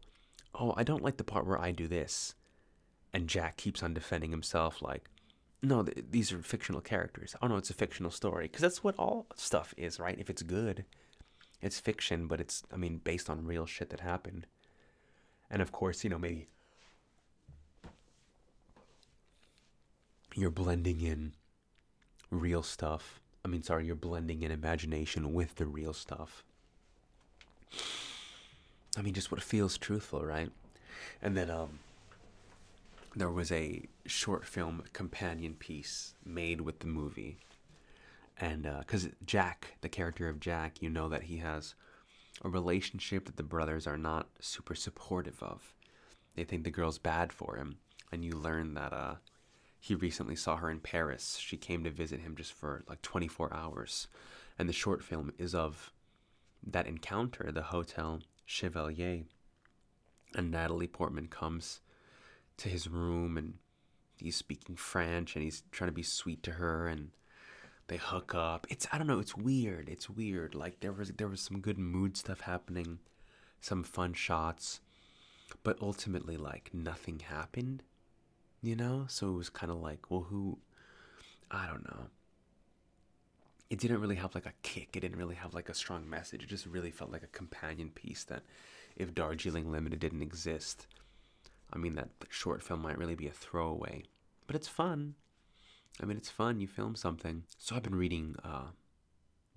[0.56, 2.34] Oh, I don't like the part where I do this.
[3.14, 5.10] And Jack keeps on defending himself, like,
[5.62, 7.36] No, th- these are fictional characters.
[7.42, 8.46] Oh, no, it's a fictional story.
[8.46, 10.18] Because that's what all stuff is, right?
[10.18, 10.86] If it's good,
[11.62, 14.48] it's fiction, but it's, I mean, based on real shit that happened.
[15.50, 16.48] And of course, you know, maybe
[20.38, 21.34] you're blending in
[22.32, 26.44] real stuff I mean, sorry, you're blending in imagination with the real stuff.
[28.98, 30.52] I mean, just what feels truthful, right?
[31.22, 31.80] And then, um,
[33.16, 37.38] there was a short film companion piece made with the movie.
[38.38, 41.74] And, because uh, Jack, the character of Jack, you know that he has
[42.44, 45.74] a relationship that the brothers are not super supportive of.
[46.36, 47.78] They think the girl's bad for him.
[48.12, 49.16] And you learn that, uh,
[49.88, 51.38] he recently saw her in Paris.
[51.40, 54.08] She came to visit him just for like 24 hours.
[54.60, 55.94] And the short film is of
[56.62, 59.24] that encounter, the Hotel Chevalier.
[60.36, 61.80] And Natalie Portman comes
[62.58, 63.54] to his room and
[64.18, 67.12] he's speaking French and he's trying to be sweet to her and
[67.88, 68.68] they hook up.
[68.70, 69.88] It's I don't know, it's weird.
[69.88, 70.54] It's weird.
[70.54, 73.00] Like there was there was some good mood stuff happening,
[73.62, 74.82] some fun shots,
[75.64, 77.84] but ultimately like nothing happened
[78.68, 79.06] you know?
[79.08, 80.58] So it was kind of like, well, who,
[81.50, 82.08] I don't know.
[83.70, 84.90] It didn't really have like a kick.
[84.96, 86.44] It didn't really have like a strong message.
[86.44, 88.44] It just really felt like a companion piece that
[88.96, 90.88] if Darjeeling Limited didn't exist,
[91.72, 94.04] I mean, that short film might really be a throwaway.
[94.46, 95.16] But it's fun.
[96.02, 96.60] I mean, it's fun.
[96.60, 97.44] You film something.
[97.58, 98.68] So I've been reading uh,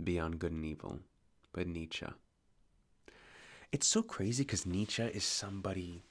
[0.03, 1.01] Beyond Good and Evil
[1.53, 2.07] by Nietzsche.
[3.73, 6.03] It's so crazy because Nietzsche is somebody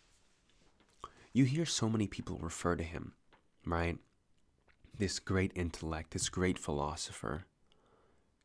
[1.34, 3.14] you hear so many people refer to him,
[3.66, 3.98] right?
[4.98, 7.46] This great intellect, this great philosopher,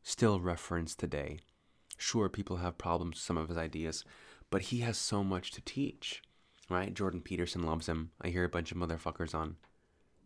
[0.03, 1.39] still referenced today.
[1.97, 4.05] Sure, people have problems with some of his ideas,
[4.51, 6.23] but he has so much to teach.
[6.71, 6.95] right?
[6.95, 8.11] Jordan Peterson loves him.
[8.21, 9.57] I hear a bunch of motherfuckers on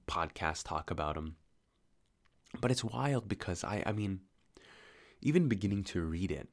[0.06, 1.36] podcasts talk about him.
[2.60, 4.20] But it's wild because I, I mean,
[5.20, 6.48] even beginning to read it,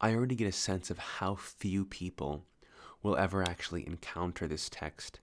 [0.00, 2.44] I already get a sense of how few people
[3.02, 5.20] will ever actually encounter this text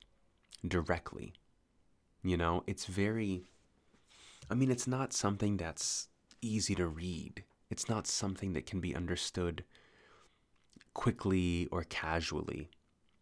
[0.67, 1.34] directly.
[2.24, 3.43] You know, it's very,
[4.49, 6.07] I mean, it's not something that's
[6.41, 9.63] easy to read, it's not something that can be understood
[10.93, 12.69] quickly or casually.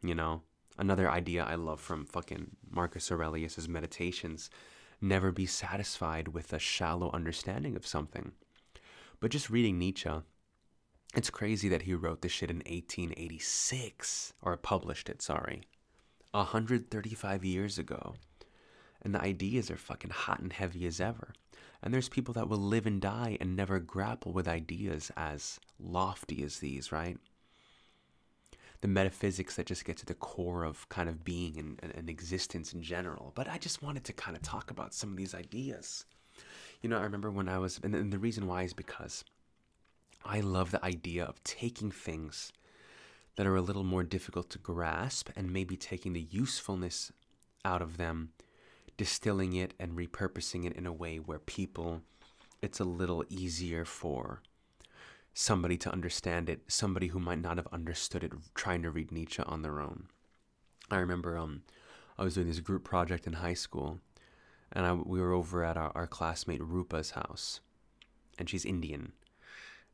[0.04, 0.42] You know,
[0.78, 4.50] another idea I love from fucking Marcus Aurelius's meditations
[5.00, 8.34] never be satisfied with a shallow understanding of something.
[9.20, 10.10] But just reading Nietzsche,
[11.14, 15.64] it's crazy that he wrote this shit in 1886, or published it, sorry,
[16.32, 18.16] 135 years ago.
[19.02, 21.34] And the ideas are fucking hot and heavy as ever.
[21.84, 26.44] And there's people that will live and die and never grapple with ideas as lofty
[26.44, 27.18] as these, right?
[28.82, 32.74] The metaphysics that just get to the core of kind of being and, and, existence
[32.74, 33.32] in general.
[33.36, 36.06] But I just wanted to kind of talk about some of these ideas.
[36.82, 39.24] You know, I remember when I was, and the reason why is because
[40.26, 42.52] I love the idea of taking things
[43.36, 47.12] that are a little more difficult to grasp and maybe taking the usefulness
[47.66, 48.32] out of them,
[48.98, 52.02] distilling it and repurposing it in a way where people,
[52.62, 54.42] it's a little easier for
[55.34, 59.42] somebody to understand it, somebody who might not have understood it trying to read Nietzsche
[59.44, 60.08] on their own.
[60.90, 61.64] I remember um,
[62.18, 64.00] I was doing this group project in high school,
[64.74, 67.62] and I, we were over at our, our classmate Rupa's house,
[68.38, 69.14] and she's Indian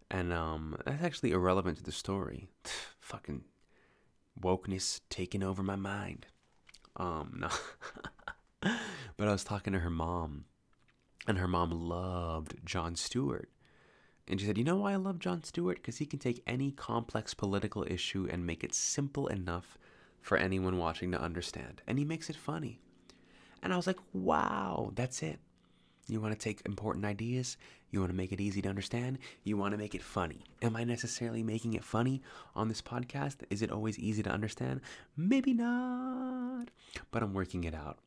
[0.10, 2.48] and um, that's actually irrelevant to the story.
[3.00, 3.44] Fucking
[4.40, 6.28] wokeness taking over my mind.
[6.96, 7.50] Um, no.
[9.18, 10.46] but I was talking to her mom,
[11.28, 13.50] and her mom loved Jon Stewart.
[14.28, 15.78] And she said, You know why I love Jon Stewart?
[15.78, 19.78] Because he can take any complex political issue and make it simple enough
[20.22, 21.82] for anyone watching to understand.
[21.88, 22.80] And he makes it funny.
[23.64, 25.40] And I was like, Wow, that's it.
[26.10, 27.58] You want to take important ideas,
[27.92, 30.40] you want to make it easy to understand, you want to make it funny.
[30.62, 32.22] Am I necessarily making it funny
[32.56, 33.38] on this podcast?
[33.50, 34.80] Is it always easy to understand?
[35.18, 36.70] Maybe not.
[37.12, 37.98] But I'm working it out,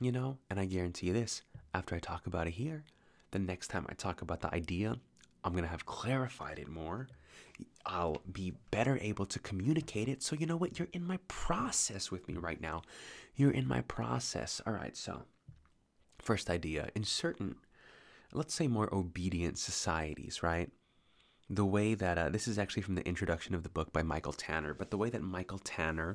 [0.00, 0.38] you know?
[0.48, 1.42] And I guarantee you this
[1.74, 2.84] after I talk about it here,
[3.30, 4.96] the next time I talk about the idea,
[5.44, 7.08] I'm going to have clarified it more.
[7.84, 10.22] I'll be better able to communicate it.
[10.22, 10.78] So, you know what?
[10.78, 12.82] You're in my process with me right now.
[13.36, 14.60] You're in my process.
[14.66, 15.22] All right, so
[16.20, 17.56] First idea in certain,
[18.32, 20.70] let's say, more obedient societies, right?
[21.48, 24.32] The way that uh, this is actually from the introduction of the book by Michael
[24.32, 26.14] Tanner, but the way that Michael Tanner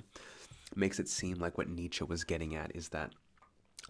[0.75, 3.11] makes it seem like what Nietzsche was getting at is that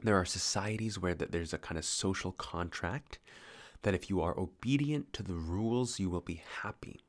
[0.02, 3.20] there are societies where that there's a kind of social contract
[3.84, 7.00] that if you are obedient to the rules, you will be happy.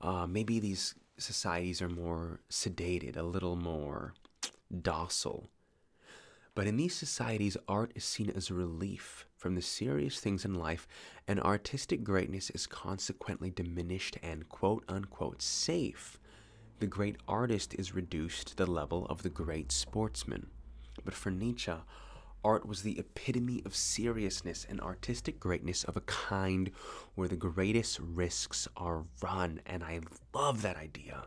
[0.00, 4.14] Uh, maybe these societies are more sedated, a little more
[4.82, 5.50] docile,
[6.54, 10.54] but in these societies, art is seen as a relief from the serious things in
[10.54, 10.86] life,
[11.26, 16.18] and artistic greatness is consequently diminished and quote unquote safe.
[16.78, 20.48] The great artist is reduced to the level of the great sportsman.
[21.04, 21.72] But for Nietzsche,
[22.44, 26.70] art was the epitome of seriousness and artistic greatness of a kind
[27.14, 29.60] where the greatest risks are run.
[29.66, 30.00] And I
[30.32, 31.26] love that idea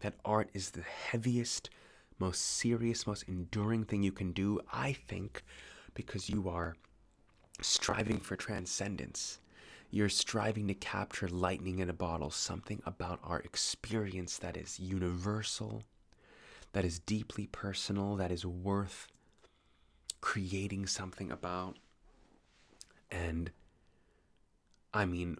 [0.00, 1.70] that art is the heaviest
[2.18, 5.42] most serious, most enduring thing you can do, I think,
[5.94, 6.76] because you are
[7.60, 9.38] striving for transcendence.
[9.90, 15.82] You're striving to capture lightning in a bottle, something about our experience that is universal,
[16.72, 19.08] that is deeply personal, that is worth
[20.20, 21.76] creating something about.
[23.10, 23.50] And
[24.94, 25.36] I mean,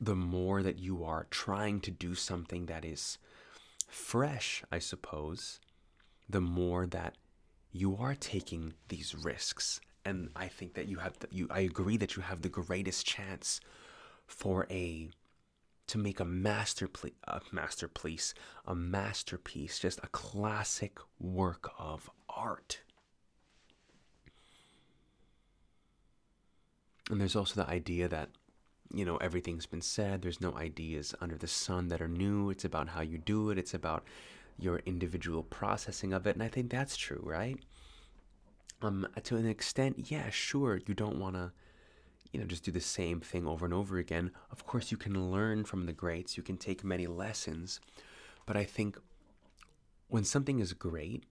[0.00, 3.18] the more that you are trying to do something that is
[3.88, 5.60] fresh, I suppose,
[6.28, 7.16] the more that
[7.72, 9.80] you are taking these risks.
[10.04, 13.06] And I think that you have the, you I agree that you have the greatest
[13.06, 13.60] chance
[14.26, 15.10] for a
[15.86, 18.34] to make a masterpiece a masterpiece
[18.66, 22.80] a masterpiece just a classic work of art.
[27.10, 28.28] And there's also the idea that
[28.92, 32.64] you know everything's been said there's no ideas under the sun that are new it's
[32.64, 34.04] about how you do it it's about
[34.58, 36.34] your individual processing of it.
[36.34, 37.58] And I think that's true, right?
[38.82, 41.52] Um, to an extent, yeah, sure, you don't want to,
[42.32, 44.30] you know, just do the same thing over and over again.
[44.50, 47.80] Of course, you can learn from the greats, you can take many lessons.
[48.46, 48.98] But I think
[50.08, 51.24] when something is great,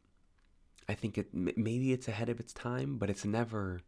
[0.90, 3.82] I think it maybe it's ahead of its time, but it's never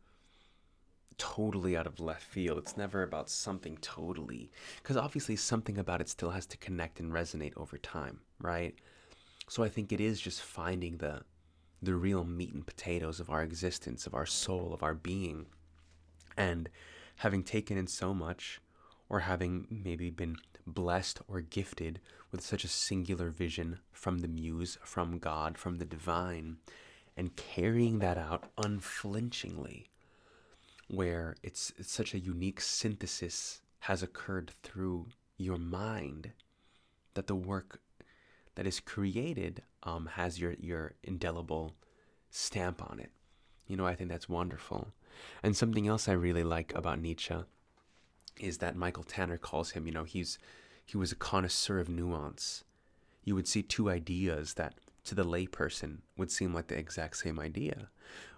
[1.17, 2.57] totally out of left field.
[2.57, 7.11] It's never about something totally, because obviously something about it still has to connect and
[7.11, 8.75] resonate over time, right?
[9.49, 11.23] So I think it is just finding the
[11.81, 15.47] the real meat and potatoes of our existence, of our soul, of our being.
[16.37, 16.69] And
[17.17, 18.61] having taken in so much,
[19.09, 20.35] or having maybe been
[20.67, 21.99] blessed or gifted
[22.31, 26.57] with such a singular vision from the muse, from God, from the divine,
[27.17, 29.87] and carrying that out unflinchingly,
[30.89, 36.33] where it's, it's such a unique synthesis has occurred through your mind
[37.13, 37.79] that the work
[38.55, 41.75] that is created um, has your, your indelible
[42.29, 43.11] stamp on it.
[43.67, 44.89] You know, I think that's wonderful.
[45.43, 47.35] And something else I really like about Nietzsche
[48.39, 50.39] is that Michael Tanner calls him, you know, he's
[50.85, 52.63] he was a connoisseur of nuance.
[53.23, 57.39] You would see two ideas that to the layperson would seem like the exact same
[57.39, 57.89] idea,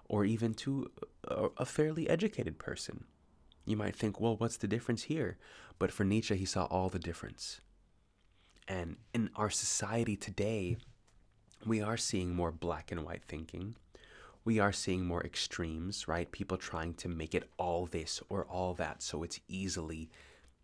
[0.09, 0.91] or even to
[1.25, 3.05] a, a fairly educated person.
[3.65, 5.37] You might think, well, what's the difference here?
[5.79, 7.61] But for Nietzsche, he saw all the difference.
[8.71, 10.77] And in our society today,
[11.65, 13.75] we are seeing more black and white thinking.
[14.45, 16.31] We are seeing more extremes, right?
[16.31, 20.09] People trying to make it all this or all that so it's easily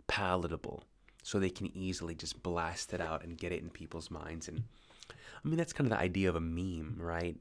[0.08, 0.84] palatable,
[1.22, 4.48] so they can easily just blast it out and get it in people's minds.
[4.48, 4.64] And
[5.10, 7.36] I mean, that's kind of the idea of a meme, right?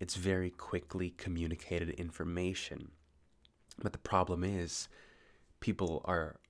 [0.00, 2.90] It's very quickly communicated information.
[3.80, 4.88] But the problem is,
[5.60, 6.40] people are,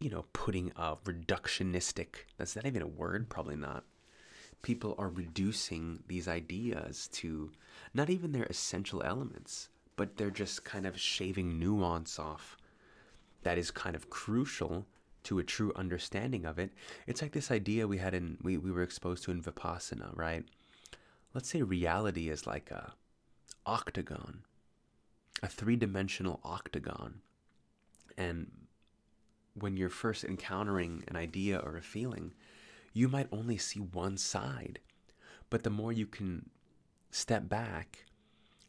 [0.00, 3.84] you know, putting a reductionistic, that's not even a word, probably not.
[4.62, 7.50] People are reducing these ideas to
[7.94, 12.56] not even their essential elements, but they're just kind of shaving nuance off
[13.42, 14.86] that is kind of crucial
[15.24, 16.72] to a true understanding of it.
[17.06, 20.44] It's like this idea we had in we, we were exposed to in Vipassana, right?
[21.34, 22.94] Let's say reality is like a
[23.66, 24.42] octagon
[25.42, 27.20] a three dimensional octagon.
[28.16, 28.50] And
[29.62, 32.34] when you're first encountering an idea or a feeling,
[32.92, 34.80] you might only see one side.
[35.50, 36.50] But the more you can
[37.10, 38.04] step back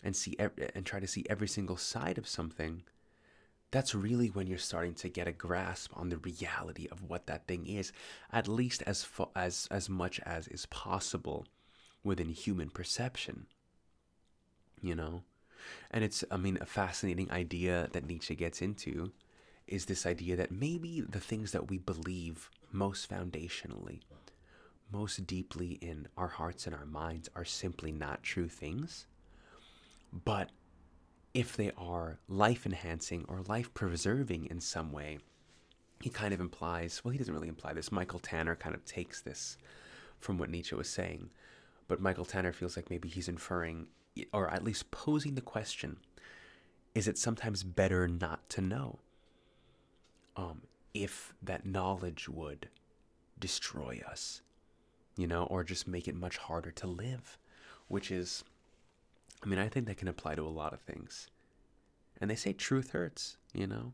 [0.04, 0.38] and see
[0.76, 2.84] and try to see every single side of something,
[3.72, 7.48] that's really when you're starting to get a grasp on the reality of what that
[7.48, 7.92] thing is,
[8.32, 11.46] at least as as as much as is possible
[12.04, 13.48] within human perception.
[14.82, 15.24] You know,
[15.92, 19.12] and it's, I mean, a fascinating idea that Nietzsche gets into
[19.70, 24.00] is this idea that maybe the things that we believe most foundationally,
[24.92, 29.06] most deeply in our hearts and our minds are simply not true things.
[30.26, 30.50] But
[31.34, 35.20] if they are life enhancing or life preserving in some way,
[36.02, 37.92] he kind of implies, well, he doesn't really imply this.
[37.92, 39.58] Michael Tanner kind of takes this
[40.20, 41.30] from what Nietzsche was saying.
[41.88, 43.88] But Michael Tanner feels like maybe he's inferring
[44.34, 45.98] or at least posing the question
[46.96, 49.00] is it sometimes better not to know
[50.40, 50.62] um,
[50.94, 52.70] if that knowledge would
[53.40, 54.42] destroy us,
[55.18, 57.38] you know, or just make it much harder to live,
[57.88, 58.44] which is,
[59.44, 61.28] I mean, I think that can apply to a lot of things.
[62.22, 63.94] And they say truth hurts, you know.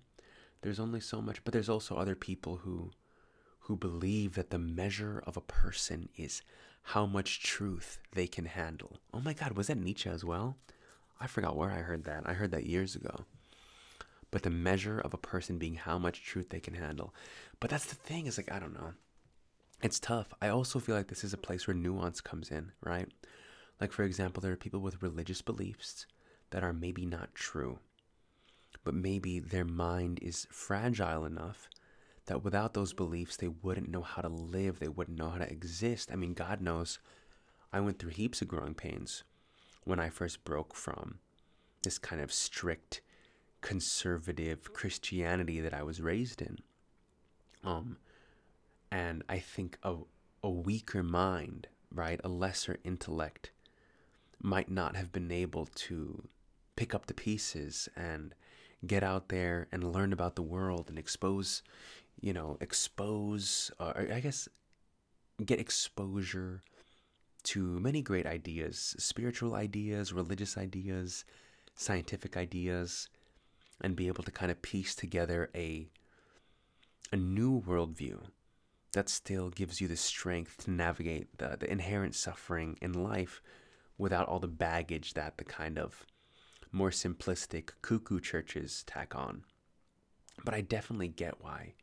[0.62, 2.92] There's only so much, but there's also other people who
[3.62, 6.44] who believe that the measure of a person is
[6.84, 8.98] how much truth they can handle.
[9.12, 10.58] Oh my God, was that Nietzsche as well?
[11.20, 12.24] I forgot where I heard that.
[12.28, 13.26] I heard that years ago.
[14.36, 17.16] But the measure of a person being how much truth they can handle.
[17.62, 18.92] But that's the thing, is like, I don't know.
[19.82, 20.34] It's tough.
[20.42, 23.08] I also feel like this is a place where nuance comes in, right?
[23.80, 26.06] Like, for example, there are people with religious beliefs
[26.50, 27.80] that are maybe not true,
[28.84, 31.70] but maybe their mind is fragile enough
[32.26, 35.50] that without those beliefs, they wouldn't know how to live, they wouldn't know how to
[35.50, 36.10] exist.
[36.12, 37.00] I mean, God knows
[37.72, 39.24] I went through heaps of growing pains
[39.86, 41.20] when I first broke from
[41.84, 43.00] this kind of strict
[43.66, 46.60] conservative Christianity that I was raised in.
[47.64, 47.98] Um,
[48.92, 49.96] and I think a,
[50.44, 53.52] a weaker mind, right, a lesser intellect,
[54.42, 56.28] might not have been able to
[56.76, 58.36] pick up the pieces and
[58.86, 61.64] get out there and learn about the world and expose
[62.22, 64.48] you know, expose, uh, I guess,
[65.44, 66.62] get exposure
[67.44, 71.26] to many great ideas spiritual ideas, religious ideas,
[71.76, 73.10] scientific ideas,
[73.82, 75.88] and be able to kind of piece together a,
[77.12, 78.20] a new worldview
[78.94, 83.42] that still gives you the strength to navigate the, the inherent suffering in life
[83.98, 86.06] without all the baggage that the kind of
[86.72, 89.44] more simplistic cuckoo churches tack on.
[90.44, 91.74] But I definitely get why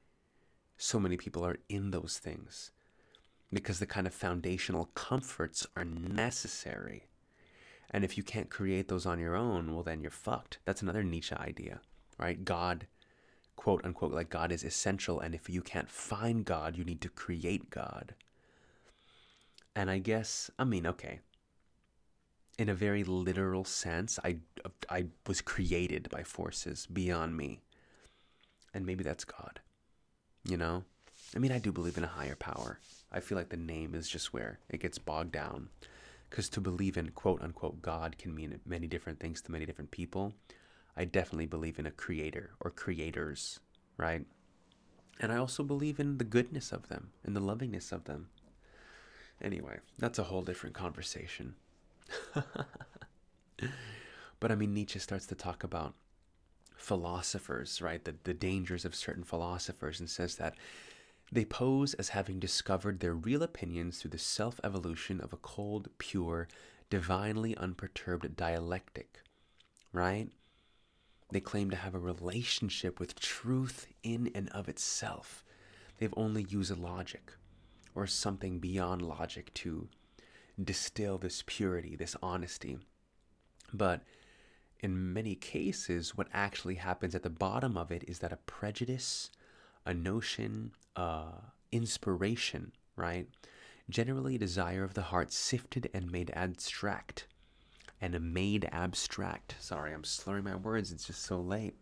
[0.76, 2.70] so many people are in those things
[3.52, 7.04] because the kind of foundational comforts are necessary.
[7.92, 10.58] And if you can't create those on your own, well, then you're fucked.
[10.64, 11.80] That's another Nietzsche idea,
[12.18, 12.42] right?
[12.42, 12.86] God,
[13.56, 15.20] quote unquote, like God is essential.
[15.20, 18.14] And if you can't find God, you need to create God.
[19.76, 21.20] And I guess, I mean, okay.
[22.58, 24.36] In a very literal sense, I,
[24.88, 27.60] I was created by forces beyond me.
[28.74, 29.60] And maybe that's God.
[30.44, 30.84] You know?
[31.34, 32.78] I mean, I do believe in a higher power.
[33.10, 35.68] I feel like the name is just where it gets bogged down.
[36.32, 39.90] Because to believe in quote unquote God can mean many different things to many different
[39.90, 40.32] people.
[40.96, 43.60] I definitely believe in a creator or creators,
[43.98, 44.24] right?
[45.20, 48.30] And I also believe in the goodness of them and the lovingness of them.
[49.42, 51.54] Anyway, that's a whole different conversation.
[54.40, 55.92] but I mean, Nietzsche starts to talk about
[56.74, 58.02] philosophers, right?
[58.02, 60.54] The, the dangers of certain philosophers, and says that
[61.32, 65.88] they pose as having discovered their real opinions through the self evolution of a cold,
[65.96, 66.46] pure,
[66.90, 69.22] divinely unperturbed dialectic,
[69.94, 70.28] right?
[71.30, 75.42] They claim to have a relationship with truth in and of itself.
[75.98, 77.32] They've only used logic
[77.94, 79.88] or something beyond logic to
[80.62, 82.78] distill this purity, this honesty.
[83.72, 84.02] But
[84.80, 89.30] in many cases, what actually happens at the bottom of it is that a prejudice,
[89.86, 91.32] a notion, uh,
[91.70, 93.28] inspiration, right?
[93.90, 97.26] Generally, a desire of the heart sifted and made abstract.
[98.00, 99.54] And made abstract.
[99.60, 101.74] Sorry, I'm slurring my words, it's just so late.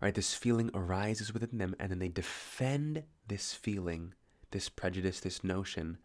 [0.00, 4.14] Right, this feeling arises within them, and then they defend this feeling,
[4.50, 5.98] this prejudice, this notion,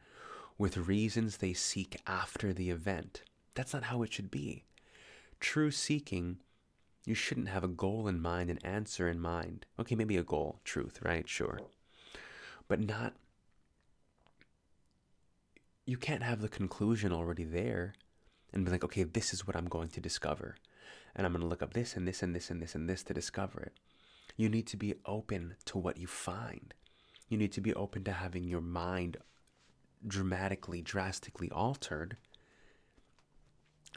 [0.59, 3.23] with reasons they seek after the event.
[3.55, 4.65] That's not how it should be.
[5.39, 6.37] True seeking,
[7.07, 9.65] you shouldn't have a goal in mind, an answer in mind.
[9.79, 11.27] Okay, maybe a goal, truth, right?
[11.27, 11.61] Sure.
[12.67, 13.13] But not.
[15.85, 17.93] You can't have the conclusion already there
[18.51, 20.57] and be like, okay, this is what I'm going to discover.
[21.15, 23.03] And I'm going to look up this and this and this and this and this
[23.03, 23.73] to discover it.
[24.35, 26.73] You need to be open to what you find.
[27.29, 29.15] You need to be open to having your mind
[30.05, 32.17] dramatically, drastically altered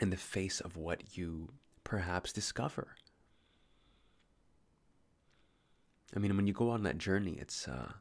[0.01, 1.49] in the face of what you
[1.83, 2.95] perhaps discover.
[6.15, 7.93] I mean, when you go on that journey, it's uh,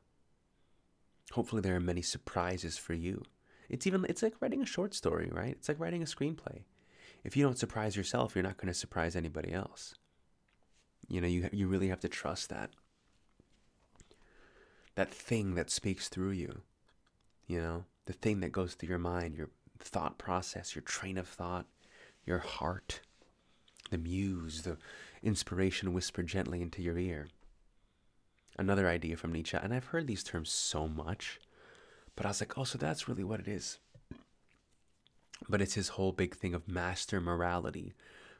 [1.31, 3.23] hopefully there are many surprises for you.
[3.69, 5.51] It's even it's like writing a short story, right?
[5.51, 6.63] It's like writing a screenplay.
[7.23, 9.93] If you don't surprise yourself, you're not going to surprise anybody else.
[11.07, 12.71] You know, you you really have to trust that
[14.95, 16.61] that thing that speaks through you.
[17.47, 19.49] You know, the thing that goes through your mind, your
[19.79, 21.65] thought process, your train of thought,
[22.25, 23.01] your heart,
[23.91, 24.77] the muse, the
[25.23, 27.27] inspiration whispered gently into your ear.
[28.59, 31.39] Another idea from Nietzsche, and I've heard these terms so much,
[32.17, 33.79] but I was like, oh, so that's really what it is.
[35.47, 37.93] But it's his whole big thing of master morality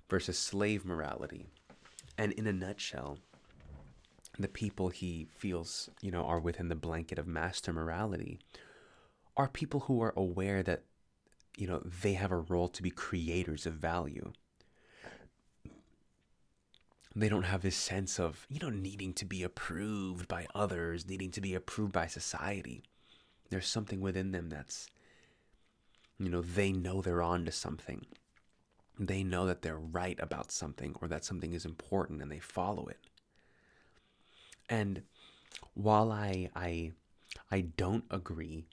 [0.10, 1.46] versus slave morality.
[2.18, 3.20] And in a nutshell,
[4.38, 8.40] the people he feels, you know, are within the blanket of master morality
[9.38, 10.84] are people who are aware that,
[11.56, 14.34] you know, they have a role to be creators of value.
[17.20, 21.32] They don't have this sense of, you know, needing to be approved by others, needing
[21.32, 22.82] to be approved by society.
[23.50, 24.88] There's something within them that's,
[26.18, 28.06] you know, they know they're on to something.
[28.98, 32.88] They know that they're right about something or that something is important and they follow
[32.88, 33.00] it.
[34.70, 35.02] And
[35.74, 36.94] while I I
[37.52, 38.68] I don't agree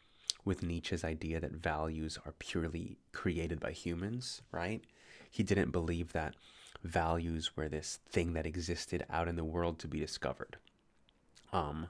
[0.45, 4.85] with Nietzsche's idea that values are purely created by humans, right?
[5.29, 6.37] He didn't believe that
[6.83, 10.57] values were this thing that existed out in the world to be discovered.
[11.53, 11.89] Um,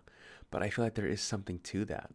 [0.51, 2.11] but I feel like there is something to that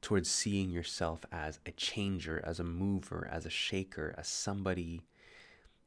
[0.00, 5.02] towards seeing yourself as a changer, as a mover, as a shaker, as somebody,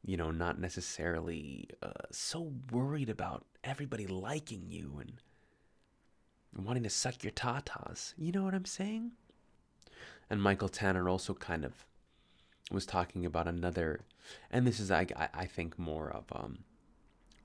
[0.04, 5.20] you know, not necessarily uh, so worried about everybody liking you and
[6.64, 8.14] wanting to suck your tatas.
[8.16, 9.12] You know what I'm saying?
[10.30, 11.72] And Michael Tanner also kind of
[12.70, 14.00] was talking about another,
[14.50, 16.58] and this is, I, I think, more of um,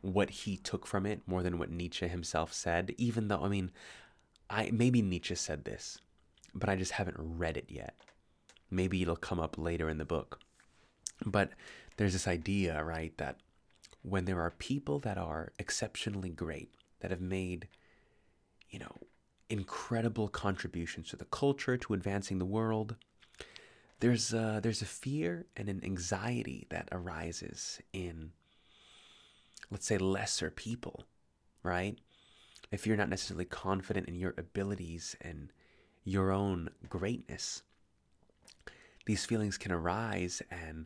[0.02, 3.72] what he took from it more than what Nietzsche himself said, even though, I mean,
[4.50, 6.00] I maybe Nietzsche said this,
[6.54, 7.96] but I just haven't read it yet.
[8.72, 10.40] Maybe it'll come up later in the book.
[11.26, 11.52] But
[11.98, 13.38] there's this idea, right, that
[14.02, 17.68] when there are people that are exceptionally great, that have made,
[18.70, 18.96] you know,
[19.50, 22.96] incredible contributions to the culture, to advancing the world,
[24.00, 28.32] there's a, there's a fear and an anxiety that arises in,
[29.70, 31.04] let's say, lesser people,
[31.64, 31.98] right?
[32.72, 35.52] If you're not necessarily confident in your abilities and
[36.04, 37.62] your own greatness.
[39.06, 40.86] These feelings can arise, and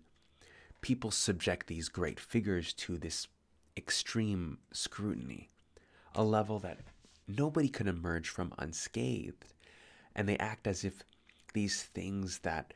[0.82, 3.28] people subject these great figures to this
[3.78, 5.50] extreme scrutiny,
[6.16, 6.80] a level that
[7.28, 9.46] nobody can emerge from unscathed.
[10.16, 11.04] And they act as if
[11.54, 12.74] these things that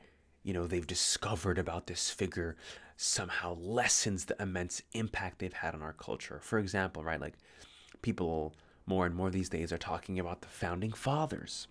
[0.47, 2.55] you know they've discovered about this figure
[2.95, 6.39] somehow lessens the immense impact they've had on our culture.
[6.41, 7.33] For example, right, like
[8.01, 11.67] people more and more these days are talking about the founding fathers.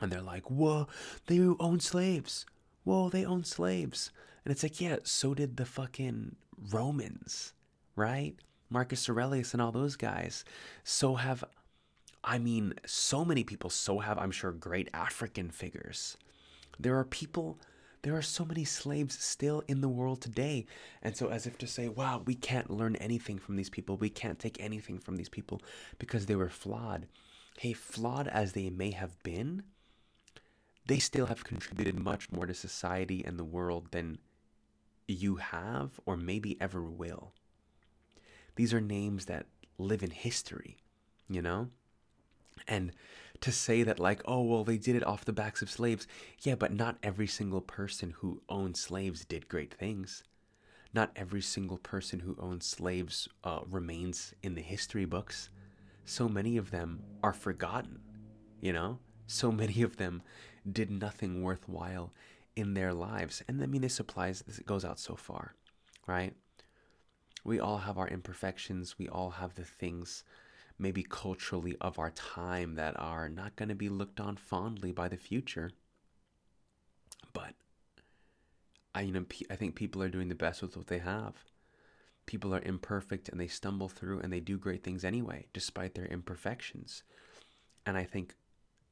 [0.00, 0.88] And they're like, whoa,
[1.28, 2.44] they own slaves.
[2.82, 4.10] Whoa, they own slaves.
[4.44, 6.34] And it's like, yeah, so did the fucking
[6.72, 7.52] Romans,
[7.94, 8.34] right?
[8.68, 10.44] Marcus Aurelius and all those guys.
[10.82, 11.44] So have,
[12.24, 16.16] I mean, so many people, so have, I'm sure, great African figures.
[16.80, 17.60] There are people
[18.02, 20.66] there are so many slaves still in the world today.
[21.02, 24.10] And so, as if to say, wow, we can't learn anything from these people, we
[24.10, 25.62] can't take anything from these people
[25.98, 27.06] because they were flawed.
[27.58, 29.62] Hey, flawed as they may have been,
[30.86, 34.18] they still have contributed much more to society and the world than
[35.06, 37.32] you have or maybe ever will.
[38.56, 39.46] These are names that
[39.78, 40.76] live in history,
[41.28, 41.68] you know?
[42.66, 42.92] And
[43.42, 46.06] to say that like oh well they did it off the backs of slaves.
[46.40, 50.24] Yeah but not every single person who owned slaves did great things.
[50.94, 55.48] Not every single person who owned slaves uh, remains in the history books.
[56.04, 58.00] So many of them are forgotten
[58.60, 58.98] you know?
[59.26, 60.22] So many of them
[60.70, 62.12] did nothing worthwhile
[62.54, 63.42] in their lives.
[63.48, 65.54] And i mean this applies this goes out so far
[66.06, 66.34] right?
[67.44, 68.98] We all have our imperfections.
[68.98, 70.24] We all have the things
[70.78, 75.08] maybe culturally of our time that are not going to be looked on fondly by
[75.08, 75.70] the future.
[77.32, 77.54] But
[78.94, 81.34] I you know I think people are doing the best with what they have.
[82.26, 86.06] People are imperfect and they stumble through and they do great things anyway despite their
[86.06, 87.02] imperfections.
[87.84, 88.36] And I think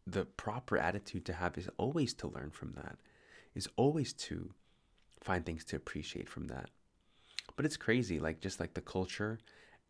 [0.06, 2.96] the proper attitude to have is always to learn from that.
[3.54, 4.54] Is always to
[5.22, 6.70] find things to appreciate from that.
[7.56, 9.38] But it's crazy like just like the culture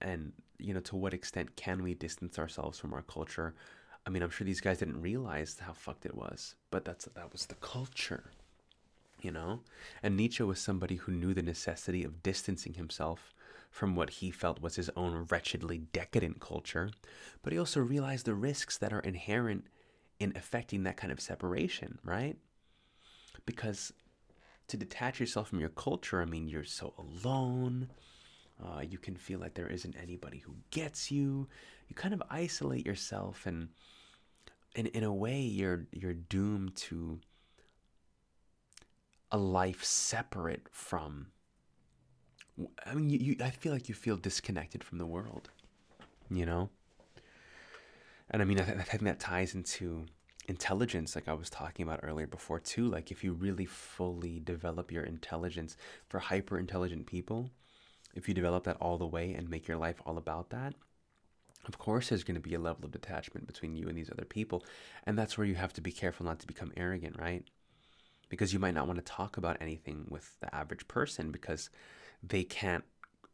[0.00, 3.54] and you know to what extent can we distance ourselves from our culture?
[4.06, 7.32] I mean i'm sure these guys didn't realize how fucked it was but that's that
[7.32, 8.30] was the culture
[9.22, 9.60] you know?
[10.02, 13.34] And nietzsche was somebody who knew the necessity of distancing himself
[13.70, 16.90] from what he felt was his own wretchedly decadent culture
[17.42, 19.66] but he also realized the risks that are inherent
[20.18, 22.36] in affecting that kind of separation right?
[23.46, 23.92] Because
[24.68, 27.88] to detach yourself from your culture i mean you're so alone
[28.62, 31.48] uh, you can feel like there isn't anybody who gets you.
[31.88, 33.68] You kind of isolate yourself, and
[34.74, 37.20] in in a way, you're you're doomed to
[39.32, 41.28] a life separate from.
[42.84, 45.50] I mean, you, you I feel like you feel disconnected from the world,
[46.30, 46.70] you know.
[48.30, 50.06] And I mean, I, th- I think that ties into
[50.48, 54.90] intelligence like i was talking about earlier before too like if you really fully develop
[54.90, 55.76] your intelligence
[56.08, 57.50] for hyper intelligent people
[58.14, 60.74] if you develop that all the way and make your life all about that,
[61.66, 64.24] of course there's going to be a level of detachment between you and these other
[64.24, 64.64] people.
[65.04, 67.44] And that's where you have to be careful not to become arrogant, right?
[68.28, 71.70] Because you might not want to talk about anything with the average person because
[72.22, 72.84] they can't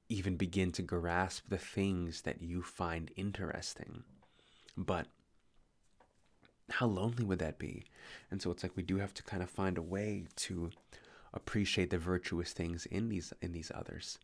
[0.09, 4.05] even begin to grasp the things that you find interesting.
[4.77, 5.07] But
[6.70, 7.85] how lonely would that be?
[8.31, 10.70] And so it's like we do have to kind of find a way to
[11.33, 14.18] appreciate the virtuous things in these in these others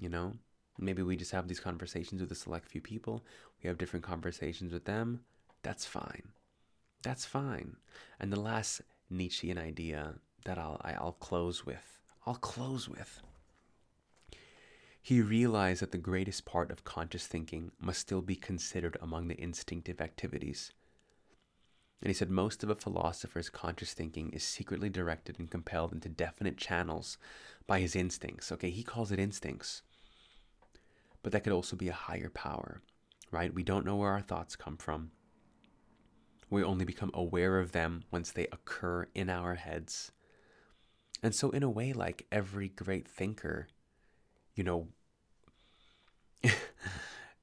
[0.00, 0.34] you know?
[0.78, 3.22] Maybe we just have these conversations with a select few people.
[3.62, 5.20] We have different conversations with them.
[5.62, 6.30] That's fine.
[7.02, 7.76] That's fine.
[8.18, 8.80] And the last
[9.10, 12.00] Nietzschean idea that I'll I'll close with.
[12.26, 13.20] I'll close with.
[15.02, 19.40] He realized that the greatest part of conscious thinking must still be considered among the
[19.40, 20.72] instinctive activities.
[22.02, 26.08] And he said most of a philosopher's conscious thinking is secretly directed and compelled into
[26.08, 27.18] definite channels
[27.66, 28.50] by his instincts.
[28.52, 29.82] Okay, he calls it instincts
[31.22, 32.80] but that could also be a higher power,
[33.30, 33.52] right?
[33.52, 35.10] We don't know where our thoughts come from.
[36.48, 40.10] We only become aware of them once they occur in our heads.
[41.22, 43.68] And so, in a way, like every great thinker,
[44.54, 44.88] you know,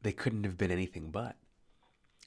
[0.02, 1.38] they couldn't have been anything but.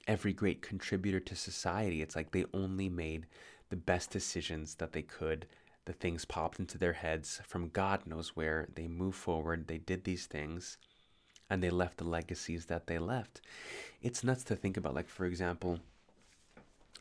[0.06, 3.26] Every great contributor to society, it's like they only made
[3.68, 5.46] the best decisions that they could.
[5.84, 8.68] The things popped into their heads from God knows where.
[8.74, 10.78] They moved forward, they did these things
[11.50, 13.40] and they left the legacies that they left.
[14.00, 14.94] It's nuts to think about.
[14.94, 15.80] Like for example,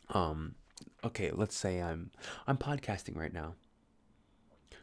[0.09, 0.55] um,
[1.03, 2.11] okay, let's say I'm
[2.47, 3.53] I'm podcasting right now.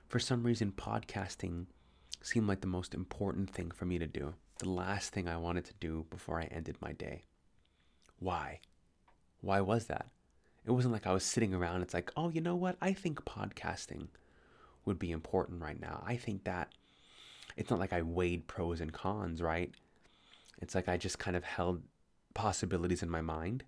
[0.08, 1.66] For some reason, podcasting
[2.22, 4.34] seemed like the most important thing for me to do.
[4.58, 7.24] The last thing I wanted to do before I ended my day.
[8.20, 8.60] Why?
[9.40, 10.06] Why was that?
[10.64, 11.82] It wasn't like I was sitting around.
[11.82, 12.76] It's like, oh, you know what?
[12.80, 14.08] I think podcasting
[14.84, 16.02] would be important right now.
[16.06, 16.72] I think that
[17.56, 19.72] it's not like I weighed pros and cons, right?
[20.60, 21.82] It's like I just kind of held
[22.34, 23.64] possibilities in my mind.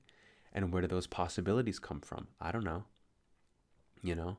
[0.52, 2.28] And where do those possibilities come from?
[2.40, 2.84] I don't know.
[4.02, 4.38] You know?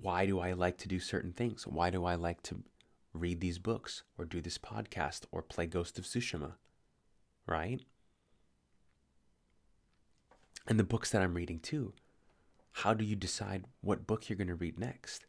[0.00, 1.66] Why do I like to do certain things?
[1.66, 2.62] Why do I like to
[3.12, 6.52] read these books or do this podcast or play Ghost of Tsushima?
[7.46, 7.80] Right?
[10.66, 11.94] And the books that I'm reading too.
[12.72, 15.24] How do you decide what book you're going to read next?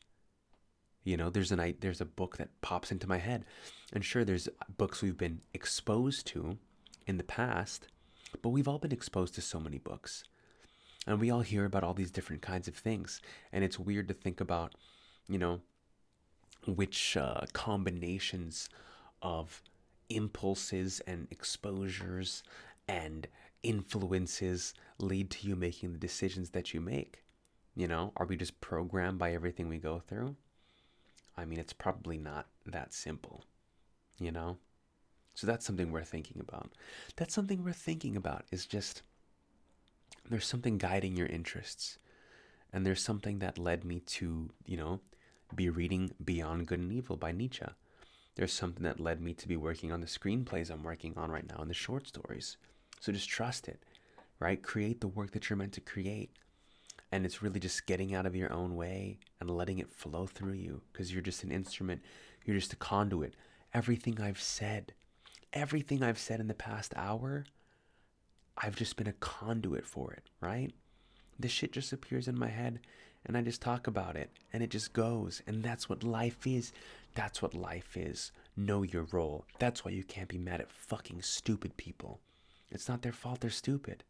[1.03, 3.45] You know, there's an there's a book that pops into my head.
[3.93, 6.57] And sure there's books we've been exposed to
[7.07, 7.87] in the past,
[8.41, 10.23] but we've all been exposed to so many books.
[11.07, 13.21] And we all hear about all these different kinds of things.
[13.51, 14.75] And it's weird to think about,
[15.27, 15.61] you know,
[16.67, 18.69] which uh, combinations
[19.21, 19.63] of
[20.09, 22.43] impulses and exposures
[22.87, 23.27] and
[23.63, 27.23] influences lead to you making the decisions that you make.
[27.75, 30.35] You know, are we just programmed by everything we go through?
[31.39, 33.43] I mean, it's probably not that simple,
[34.19, 34.57] you know?
[35.35, 36.73] So that's something we're thinking about.
[37.15, 39.03] That's something we're thinking about is just
[40.29, 41.97] there's something guiding your interests.
[42.71, 44.99] And there's something that led me to, you know,
[45.55, 47.65] be reading Beyond Good and Evil by Nietzsche.
[48.35, 51.47] There's something that led me to be working on the screenplays I'm working on right
[51.47, 52.57] now and the short stories.
[52.99, 53.81] So just trust it,
[54.39, 54.61] right?
[54.61, 56.31] Create the work that you're meant to create.
[57.11, 60.53] And it's really just getting out of your own way and letting it flow through
[60.53, 62.01] you because you're just an instrument.
[62.45, 63.33] You're just a conduit.
[63.73, 64.93] Everything I've said,
[65.53, 67.45] everything I've said in the past hour,
[68.57, 70.71] I've just been a conduit for it, right?
[71.39, 72.79] This shit just appears in my head
[73.25, 75.41] and I just talk about it and it just goes.
[75.47, 76.71] And that's what life is.
[77.15, 78.31] That's what life is.
[78.55, 79.45] Know your role.
[79.57, 82.19] That's why you can't be mad at fucking stupid people.
[82.71, 84.03] It's not their fault they're stupid.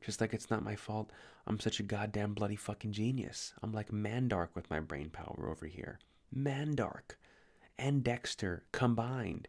[0.00, 1.10] Just like it's not my fault
[1.46, 3.54] I'm such a goddamn bloody fucking genius.
[3.62, 5.98] I'm like Mandark with my brain power over here.
[6.36, 7.16] Mandark
[7.78, 9.48] and Dexter combined.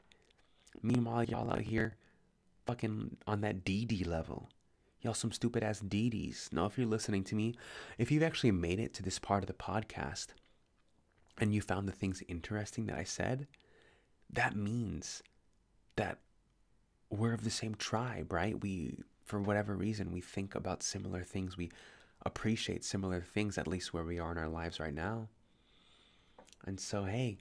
[0.82, 1.96] Meanwhile, y'all out here
[2.66, 4.50] fucking on that Dee Dee level.
[5.02, 6.50] Y'all some stupid ass Dee Dees.
[6.52, 7.56] Now, if you're listening to me,
[7.98, 10.28] if you've actually made it to this part of the podcast
[11.38, 13.48] and you found the things interesting that I said,
[14.32, 15.22] that means
[15.98, 16.20] that
[17.10, 18.62] we're of the same tribe, right?
[18.62, 18.98] We,
[19.32, 21.56] for whatever reason, we think about similar things.
[21.56, 21.72] We
[22.26, 25.30] appreciate similar things, at least where we are in our lives right now.
[26.66, 27.38] And so, hey,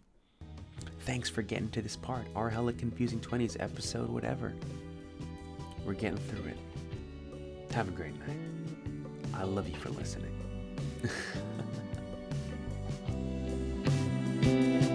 [1.00, 2.28] thanks for getting to this part.
[2.36, 4.54] Our hella confusing 20s episode, whatever.
[5.84, 6.58] We're getting through it.
[7.72, 8.38] Have a great night.
[9.34, 10.30] I love you for listening.